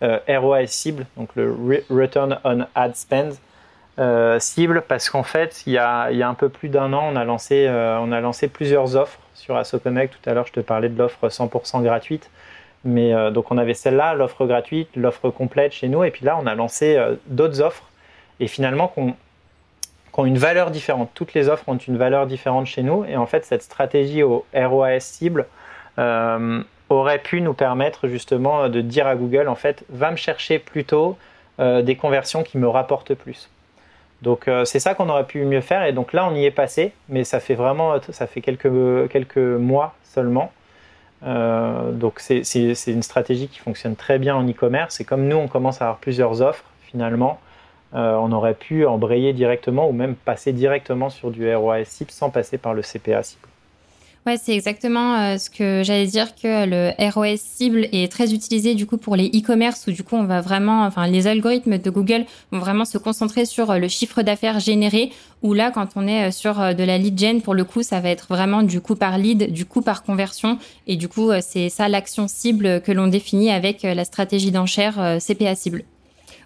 [0.00, 1.52] ROAS cible, donc le
[1.90, 3.34] Return on Ad Spend.
[4.38, 7.68] Cible parce qu'en fait il y, a, un peu plus d'un an on a lancé,
[7.68, 10.14] on a lancé plusieurs offres sur AssoConnect.
[10.22, 12.30] Tout à l'heure, je te parlais de l'offre 100% gratuite.
[12.84, 16.04] Mais euh, donc, on avait celle-là, l'offre gratuite, l'offre complète chez nous.
[16.04, 17.88] Et puis là, on a lancé euh, d'autres offres.
[18.38, 19.14] Et finalement, qu'on
[20.16, 21.10] ont une valeur différente.
[21.14, 23.04] Toutes les offres ont une valeur différente chez nous.
[23.04, 25.46] Et en fait, cette stratégie au ROAS cible
[25.98, 30.58] euh, aurait pu nous permettre justement de dire à Google, en fait, va me chercher
[30.58, 31.16] plutôt
[31.58, 33.50] des conversions qui me rapportent plus.
[34.22, 36.50] Donc euh, c'est ça qu'on aurait pu mieux faire et donc là on y est
[36.50, 38.70] passé, mais ça fait vraiment ça fait quelques,
[39.10, 40.52] quelques mois seulement.
[41.22, 42.42] Euh, donc c'est
[42.86, 45.98] une stratégie qui fonctionne très bien en e-commerce et comme nous on commence à avoir
[45.98, 47.38] plusieurs offres finalement,
[47.94, 52.30] euh, on aurait pu embrayer directement ou même passer directement sur du ROAS cible sans
[52.30, 53.49] passer par le CPA cible.
[54.26, 58.74] Ouais, c'est exactement euh, ce que j'allais dire que le ROS cible est très utilisé
[58.74, 61.90] du coup pour les e-commerce où du coup on va vraiment, enfin les algorithmes de
[61.90, 65.10] Google vont vraiment se concentrer sur euh, le chiffre d'affaires généré.
[65.42, 68.00] Ou là, quand on est euh, sur de la lead gen, pour le coup, ça
[68.00, 71.70] va être vraiment du coup par lead, du coup par conversion, et du coup c'est
[71.70, 75.84] ça l'action cible que l'on définit avec la stratégie d'enchère CPA cible.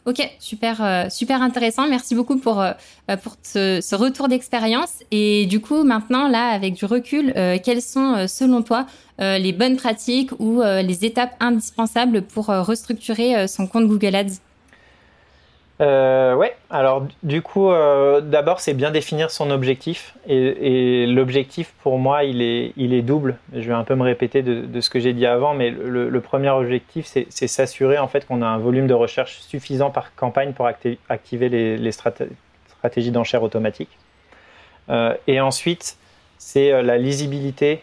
[0.07, 1.89] Ok, super, euh, super intéressant.
[1.89, 2.73] Merci beaucoup pour, euh,
[3.11, 5.03] euh, pour ce, retour d'expérience.
[5.11, 7.33] Et du coup, maintenant, là, avec du recul,
[7.65, 8.87] quelles sont, selon toi,
[9.19, 14.41] les bonnes pratiques ou les étapes indispensables pour restructurer son compte Google Ads?
[15.81, 20.15] Euh, ouais, alors du coup, euh, d'abord c'est bien définir son objectif.
[20.27, 23.37] Et, l'objectif pour moi, il est, double.
[23.53, 26.51] Je vais un peu me répéter de, ce que j'ai dit avant, mais le, premier
[26.51, 30.69] objectif, c'est s'assurer en fait qu'on a un volume de recherche suffisant par campagne pour
[31.09, 33.99] activer les, stratégies d'enchères automatiques.
[34.91, 35.97] Euh, et ensuite,
[36.39, 37.83] c'est euh, la lisibilité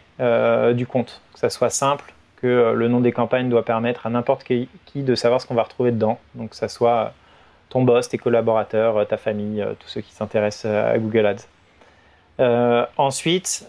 [0.73, 4.43] du compte, que ça soit simple, que le nom des campagnes doit permettre à n'importe
[4.43, 6.19] qui, qui, de savoir ce qu'on va retrouver dedans.
[6.35, 7.13] Donc que ça soit
[7.71, 11.25] ton boss, tes collaborateurs, euh, ta famille, euh, tous ceux qui s'intéressent euh, à Google
[11.25, 11.47] Ads.
[12.97, 13.67] ensuite,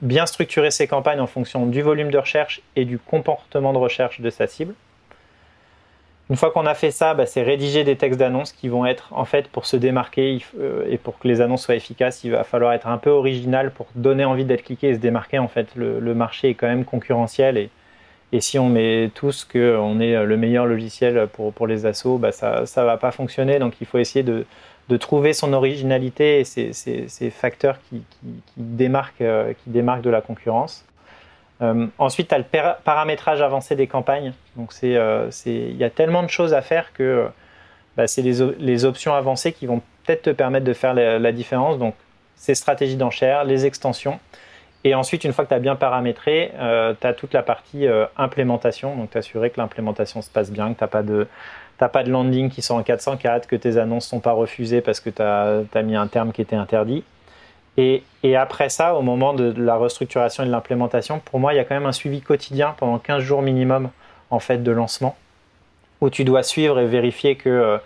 [0.00, 4.20] bien structurer ses campagnes en fonction du volume de recherche et du comportement de recherche
[4.20, 4.74] de sa cible.
[6.28, 9.08] Une fois qu'on a fait ça, bah, c'est rédiger des textes d'annonces qui vont être,
[9.12, 10.40] en fait, pour se démarquer
[10.90, 13.86] et pour que les annonces soient efficaces, il va falloir être un peu original pour
[13.94, 15.38] donner envie d'être cliqué et se démarquer.
[15.38, 17.70] En fait, le, le marché est quand même concurrentiel et,
[18.32, 22.32] et si on met tous qu'on est le meilleur logiciel pour, pour les assos, bah
[22.32, 23.58] ça ne va pas fonctionner.
[23.58, 24.44] Donc il faut essayer de,
[24.88, 30.10] de trouver son originalité et ces, ces, facteurs qui, qui, démarquent, euh, qui démarquent de
[30.10, 30.84] la concurrence.
[31.98, 32.44] ensuite, tu as le
[32.84, 34.32] paramétrage avancé des campagnes.
[34.56, 37.26] Donc, il y a tellement de choses à faire que
[37.96, 41.78] bah, c'est les, options avancées qui vont peut-être te permettre de faire la, différence.
[41.78, 41.94] Donc,
[42.36, 44.18] ces stratégies d'enchères, les extensions.
[44.84, 47.86] Et ensuite, une fois que tu as bien paramétré, euh, tu as toute la partie
[47.86, 48.96] euh, implémentation.
[48.96, 51.26] Donc, t'assurer que l'implémentation se passe bien, que tu n'as pas, de,
[51.78, 55.00] pas de landing qui sont en 404, que tes annonces ne sont pas refusées parce
[55.00, 57.04] que tu as, mis un terme qui était interdit.
[57.76, 61.56] Et, et, après ça, au moment de, la restructuration et de l'implémentation, pour moi, il
[61.56, 63.90] y a quand même un suivi quotidien pendant 15 jours minimum
[64.30, 65.16] en fait, de lancement
[66.00, 67.78] où tu dois suivre et vérifier que, euh,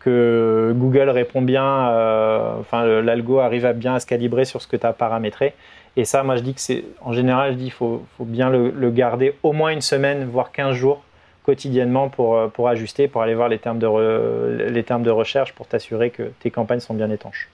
[0.00, 4.66] que Google répond bien, euh, enfin l'algo arrive à bien à se calibrer sur ce
[4.66, 5.54] que tu as paramétré.
[5.96, 8.90] Et ça, moi je dis que c'est, en général, je dis qu'il faut, bien le,
[8.90, 11.02] garder au moins une semaine, voire 15 jours
[11.44, 15.52] quotidiennement pour, euh, pour ajuster, pour aller voir les termes de, les termes de recherche,
[15.54, 17.48] pour t'assurer que tes campagnes sont bien étanches.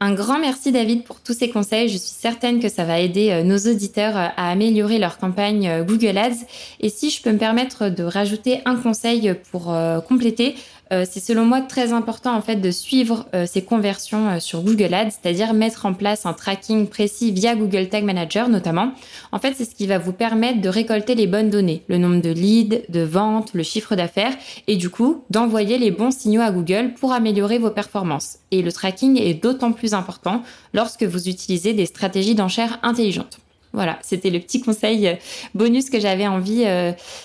[0.00, 1.88] Un grand merci David pour tous ces conseils.
[1.88, 5.84] Je suis certaine que ça va aider euh, nos auditeurs euh, à améliorer leur campagne
[5.84, 6.44] Google Ads.
[6.80, 9.72] Et si je peux me permettre de rajouter un conseil pour
[10.08, 10.56] compléter,
[10.92, 14.60] euh, c'est selon moi très important en fait de suivre euh, ces conversions euh, sur
[14.62, 18.92] Google Ads, c'est-à-dire mettre en place un tracking précis via Google Tag Manager notamment.
[19.32, 22.20] En fait, c'est ce qui va vous permettre de récolter les bonnes données, le nombre
[22.20, 24.34] de leads, de ventes, le chiffre d'affaires
[24.66, 28.38] et du coup d'envoyer les bons signaux à Google pour améliorer vos performances.
[28.50, 30.42] Et le tracking est d'autant plus important
[30.74, 33.38] lorsque vous utilisez des stratégies d'enchères intelligentes.
[33.72, 35.16] Voilà, c'était le petit conseil
[35.54, 36.66] bonus que j'avais envie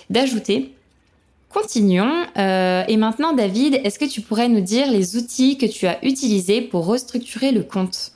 [0.10, 0.77] d'ajouter.
[1.54, 2.26] Continuons.
[2.38, 6.04] Euh, et maintenant, David, est-ce que tu pourrais nous dire les outils que tu as
[6.04, 8.12] utilisés pour restructurer le compte?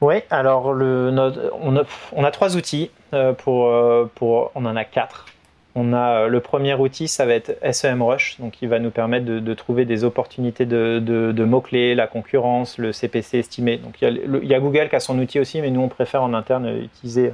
[0.00, 2.90] Oui, alors on, a, trois outils.
[3.12, 5.26] Euh, pour, euh, pour, on en a quatre.
[5.74, 9.54] On a le premier outil, ça va être SEMrush, donc il va nous permettre de,
[9.54, 13.76] trouver des opportunités de, de, mots-clés, la concurrence, le CPC estimé.
[13.76, 16.32] Donc il y, a, Google qui a son outil aussi, mais nous on préfère en
[16.32, 17.32] interne utiliser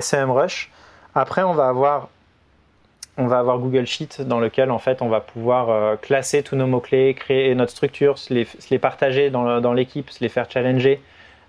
[0.00, 0.70] SEMrush.
[1.14, 2.08] Après, on va avoir
[3.16, 6.56] on va avoir Google Sheet dans lequel en fait on va pouvoir euh, classer tous
[6.56, 11.00] nos mots-clés, créer notre structure, se les, partager dans, l'équipe, se les faire challenger,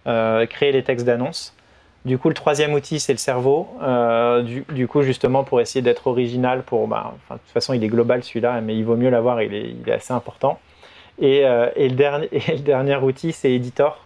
[0.08, 1.56] euh, créer les textes d'annonce.
[2.04, 3.70] Du coup, le troisième outil, c'est le cerveau.
[3.84, 7.90] Euh, du, coup, justement, pour essayer d'être original, pour, bah, de toute façon, il est
[7.90, 10.60] global celui-là, mais il vaut mieux l'avoir, il est, il est assez important.
[11.20, 14.04] Et, le dernier, et, le dernier, outil, c'est Editor.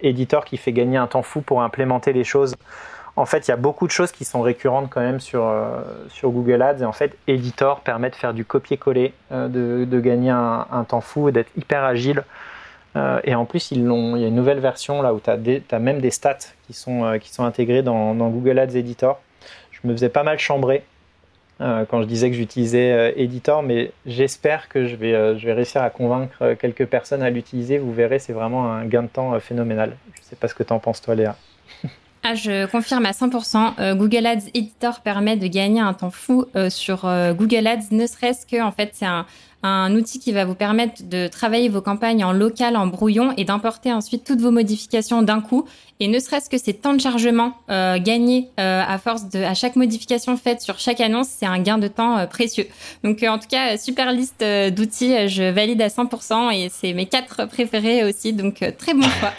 [0.00, 2.54] Editor qui fait gagner un temps fou pour implémenter les choses
[3.16, 5.82] en fait, il y a beaucoup de choses qui sont récurrentes quand même sur, euh,
[6.08, 6.80] sur Google Ads.
[6.80, 9.48] Et en fait, Editor permet de faire du copier-coller, euh,
[9.84, 12.24] de, gagner un, temps fou, d'être hyper agile.
[12.96, 16.00] Euh, et en plus, il y a une nouvelle version là où tu as, même
[16.00, 19.20] des stats qui sont, qui sont intégrés dans, Google Ads Editor.
[19.72, 20.84] Je me faisais pas mal chambrer
[21.58, 25.90] quand je disais que j'utilisais Editor, mais j'espère que je vais, je vais réussir à
[25.90, 27.78] convaincre quelques personnes à l'utiliser.
[27.78, 29.96] Vous verrez, c'est vraiment un gain de temps phénoménal.
[30.14, 31.36] Je ne sais pas ce que tu en penses, toi, Léa.
[32.24, 33.74] Ah, je confirme à 100%.
[33.80, 37.88] Euh, Google Ads Editor permet de gagner un temps fou euh, sur euh, Google Ads,
[37.90, 39.26] ne serait-ce que en fait c'est un,
[39.64, 43.44] un outil qui va vous permettre de travailler vos campagnes en local, en brouillon et
[43.44, 45.66] d'importer ensuite toutes vos modifications d'un coup.
[46.02, 49.54] Et ne serait-ce que ces temps de chargement euh, gagnés euh, à force de à
[49.54, 52.66] chaque modification faite sur chaque annonce, c'est un gain de temps euh, précieux.
[53.04, 54.44] Donc en tout cas, super liste
[54.74, 59.32] d'outils, je valide à 100% et c'est mes quatre préférés aussi, donc très bon choix.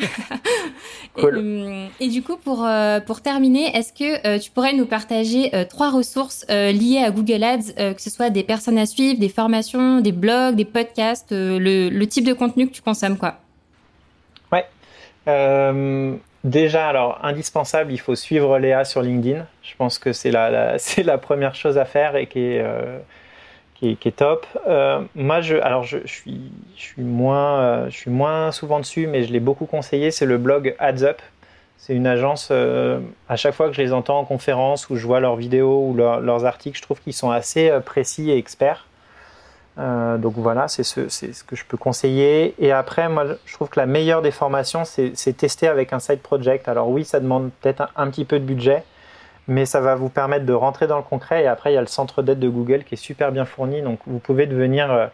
[1.18, 2.66] et, et, du coup, pour
[3.06, 8.02] pour terminer, est-ce que tu pourrais nous partager trois ressources liées à Google Ads, que
[8.02, 12.34] ce soit des personnes à suivre, des formations, des blogs, des podcasts, le, type de
[12.34, 13.36] contenu que tu consommes, quoi?
[14.50, 14.66] Ouais.
[15.28, 19.46] Euh, déjà, alors, indispensable, il faut suivre Léa sur LinkedIn.
[19.62, 23.00] Je pense que c'est la, c'est la première chose à faire et qui est, euh,
[23.76, 24.46] qui est, top.
[25.16, 29.34] moi, je, alors, je, suis, je, suis moins, je suis moins souvent dessus, mais je
[29.34, 30.12] l'ai beaucoup conseillé.
[30.12, 31.22] C'est le blog Ads Up.
[31.78, 35.20] C'est une agence, à chaque fois que je les entends en conférence ou je vois
[35.20, 38.88] leurs vidéos ou leurs articles, je trouve qu'ils sont assez précis et experts.
[39.80, 42.54] Euh, donc voilà, c'est ce, ce, que je peux conseiller.
[42.60, 46.20] Et après, moi, je trouve que la meilleure des formations, c'est tester avec un side
[46.20, 46.68] project.
[46.68, 48.84] Alors oui, ça demande peut-être un, petit peu de budget,
[49.48, 51.44] mais ça va vous permettre de rentrer dans le concret.
[51.44, 53.82] Et après, il y a le centre d'aide de Google qui est super bien fourni.
[53.82, 55.08] Donc vous pouvez devenir euh,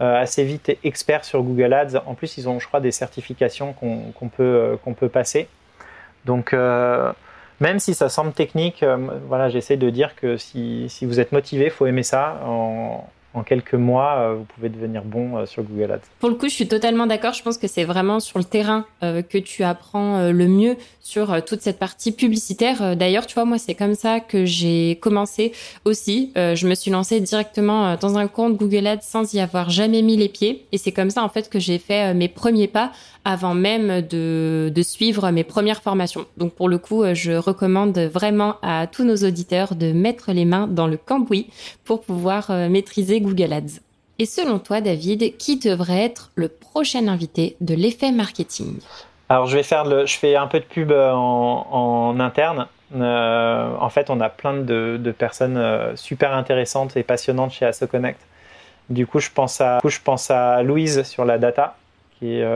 [0.00, 2.02] euh, assez vite expert sur Google Ads.
[2.06, 5.48] En plus, ils ont, je crois, des certifications qu'on peut, qu'on peut passer.
[6.24, 6.54] Donc
[7.60, 8.84] même si ça semble technique,
[9.28, 12.40] voilà, j'essaie de dire que si, si vous êtes motivé, il faut aimer ça.
[13.32, 16.00] En quelques mois, euh, vous pouvez devenir bon euh, sur Google Ads.
[16.18, 17.32] Pour le coup, je suis totalement d'accord.
[17.32, 21.44] Je pense que c'est vraiment sur le terrain euh, que tu apprends le mieux sur
[21.44, 22.96] toute cette partie publicitaire.
[22.96, 25.52] D'ailleurs, tu vois, moi, c'est comme ça que j'ai commencé
[25.84, 26.32] aussi.
[26.36, 30.16] je me suis lancée directement dans un compte Google Ads sans y avoir jamais mis
[30.16, 30.66] les pieds.
[30.72, 32.92] Et c'est comme ça, en fait, que j'ai fait mes premiers pas
[33.24, 36.26] avant même de, de suivre mes premières formations.
[36.36, 40.66] Donc, pour le coup, je recommande vraiment à tous nos auditeurs de mettre les mains
[40.66, 41.48] dans le cambouis
[41.84, 43.80] pour pouvoir maîtriser Google Ads.
[44.20, 48.78] Et selon toi, David, qui devrait être le prochain invité de l'effet marketing?
[49.30, 52.66] Alors, je vais faire je fais un peu de pub euh, en, interne.
[52.94, 58.20] Euh, en fait, on a plein de, personnes euh, super intéressantes et passionnantes chez AssoConnect.
[58.90, 61.76] Du coup, je pense à, je pense à Louise sur la data,
[62.18, 62.46] qui est,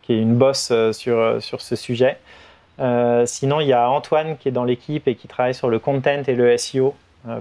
[0.00, 2.16] qui est une bosse sur, sur ce sujet.
[3.26, 6.22] sinon, il y a Antoine qui est dans l'équipe et qui travaille sur le content
[6.28, 6.94] et le SEO.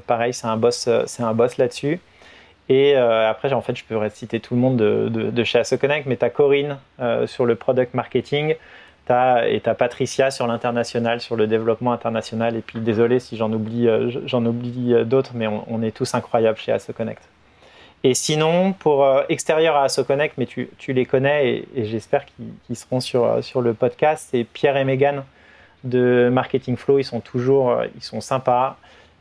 [0.07, 2.01] pareil, c'est un boss, c'est un boss là-dessus.
[2.69, 6.17] Et euh, après, en fait, je pourrais citer tout le monde de, chez AssoConnect, mais
[6.17, 8.55] tu as Corinne euh, sur le product marketing,
[9.09, 12.55] as, et tu as Patricia sur l'international, sur le développement international.
[12.55, 16.57] Et puis, désolé si j'en oublie, euh, j'en oublie d'autres, mais on, est tous incroyables
[16.57, 17.21] chez AssoConnect.
[18.03, 22.99] Et sinon, pour extérieur à AssoConnect, mais tu, tu les connais et, j'espère qu'ils seront
[22.99, 25.23] sur, sur le podcast, c'est Pierre et Megan
[25.83, 26.99] de Marketing Flow.
[26.99, 28.77] Ils sont toujours ils sont sympas.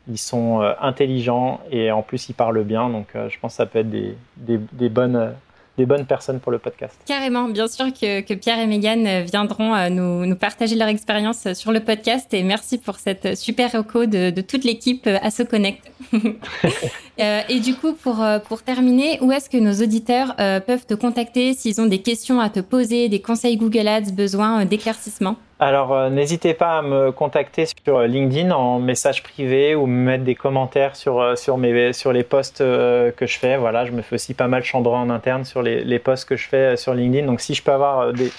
[0.09, 2.89] Ils sont euh, intelligents et en plus ils parlent bien.
[2.89, 5.29] Donc euh, je pense que ça peut être des, des, bonnes, euh,
[5.77, 6.99] des bonnes personnes pour le podcast.
[7.05, 11.71] Carrément, bien sûr que, que Pierre et Megan viendront nous, nous, partager leur expérience sur
[11.71, 15.91] le podcast et merci pour cette super reco de, de toute l'équipe Asso Connect.
[17.17, 21.79] et du coup, pour, pour terminer, où est-ce que nos auditeurs peuvent te contacter s'ils
[21.79, 25.35] ont des questions à te poser, des conseils Google Ads, besoin d'éclaircissement?
[25.61, 30.23] Alors, euh, n'hésitez pas à me contacter sur LinkedIn en message privé ou me mettre
[30.23, 33.57] des commentaires sur, euh, sur, mes, sur les posts euh, que je fais.
[33.57, 36.35] Voilà, je me fais aussi pas mal chambrer en interne sur les, les posts que
[36.35, 37.27] je fais sur LinkedIn.
[37.27, 38.31] Donc, si je peux avoir des,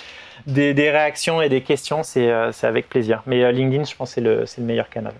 [0.49, 2.29] des, des réactions et des questions, c'est
[2.65, 3.23] avec plaisir.
[3.27, 5.15] Mais LinkedIn, je pense c'est le, le meilleur canal.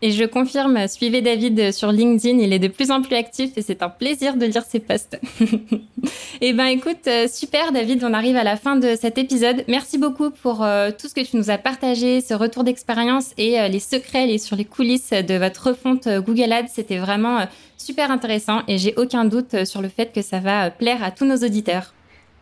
[0.00, 3.62] Et je confirme, suivez David sur LinkedIn, il est de plus en plus actif et
[3.62, 5.20] c'est un plaisir de lire ses posts.
[6.40, 9.64] eh ben écoute, euh, super David, on arrive à la fin de cet épisode.
[9.66, 13.58] Merci beaucoup pour euh, tout ce que tu nous as partagé, ce retour d'expérience et
[13.58, 16.68] euh, les secrets les, sur les coulisses de votre refonte Google Ads.
[16.68, 21.02] C'était vraiment super intéressant et j'ai aucun doute sur le fait que ça va plaire
[21.02, 21.92] à tous nos auditeurs.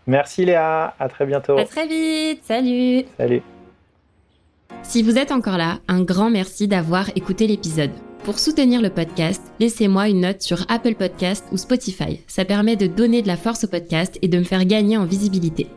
[0.07, 1.57] Merci Léa, à très bientôt.
[1.57, 3.05] À très vite, salut.
[3.17, 3.43] Salut.
[4.83, 7.91] Si vous êtes encore là, un grand merci d'avoir écouté l'épisode.
[8.25, 12.21] Pour soutenir le podcast, laissez-moi une note sur Apple Podcast ou Spotify.
[12.27, 15.05] Ça permet de donner de la force au podcast et de me faire gagner en
[15.05, 15.69] visibilité.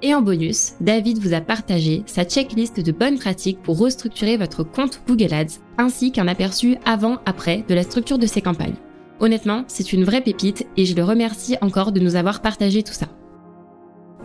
[0.00, 4.62] Et en bonus, David vous a partagé sa checklist de bonnes pratiques pour restructurer votre
[4.62, 8.76] compte Google Ads, ainsi qu'un aperçu avant-après de la structure de ses campagnes.
[9.20, 12.92] Honnêtement, c'est une vraie pépite et je le remercie encore de nous avoir partagé tout
[12.92, 13.08] ça.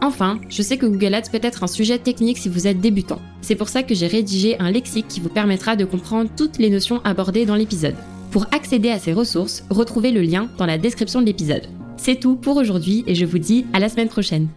[0.01, 3.21] Enfin, je sais que Google Ads peut être un sujet technique si vous êtes débutant.
[3.41, 6.69] C'est pour ça que j'ai rédigé un lexique qui vous permettra de comprendre toutes les
[6.69, 7.95] notions abordées dans l'épisode.
[8.31, 11.67] Pour accéder à ces ressources, retrouvez le lien dans la description de l'épisode.
[11.97, 14.47] C'est tout pour aujourd'hui et je vous dis à la semaine prochaine.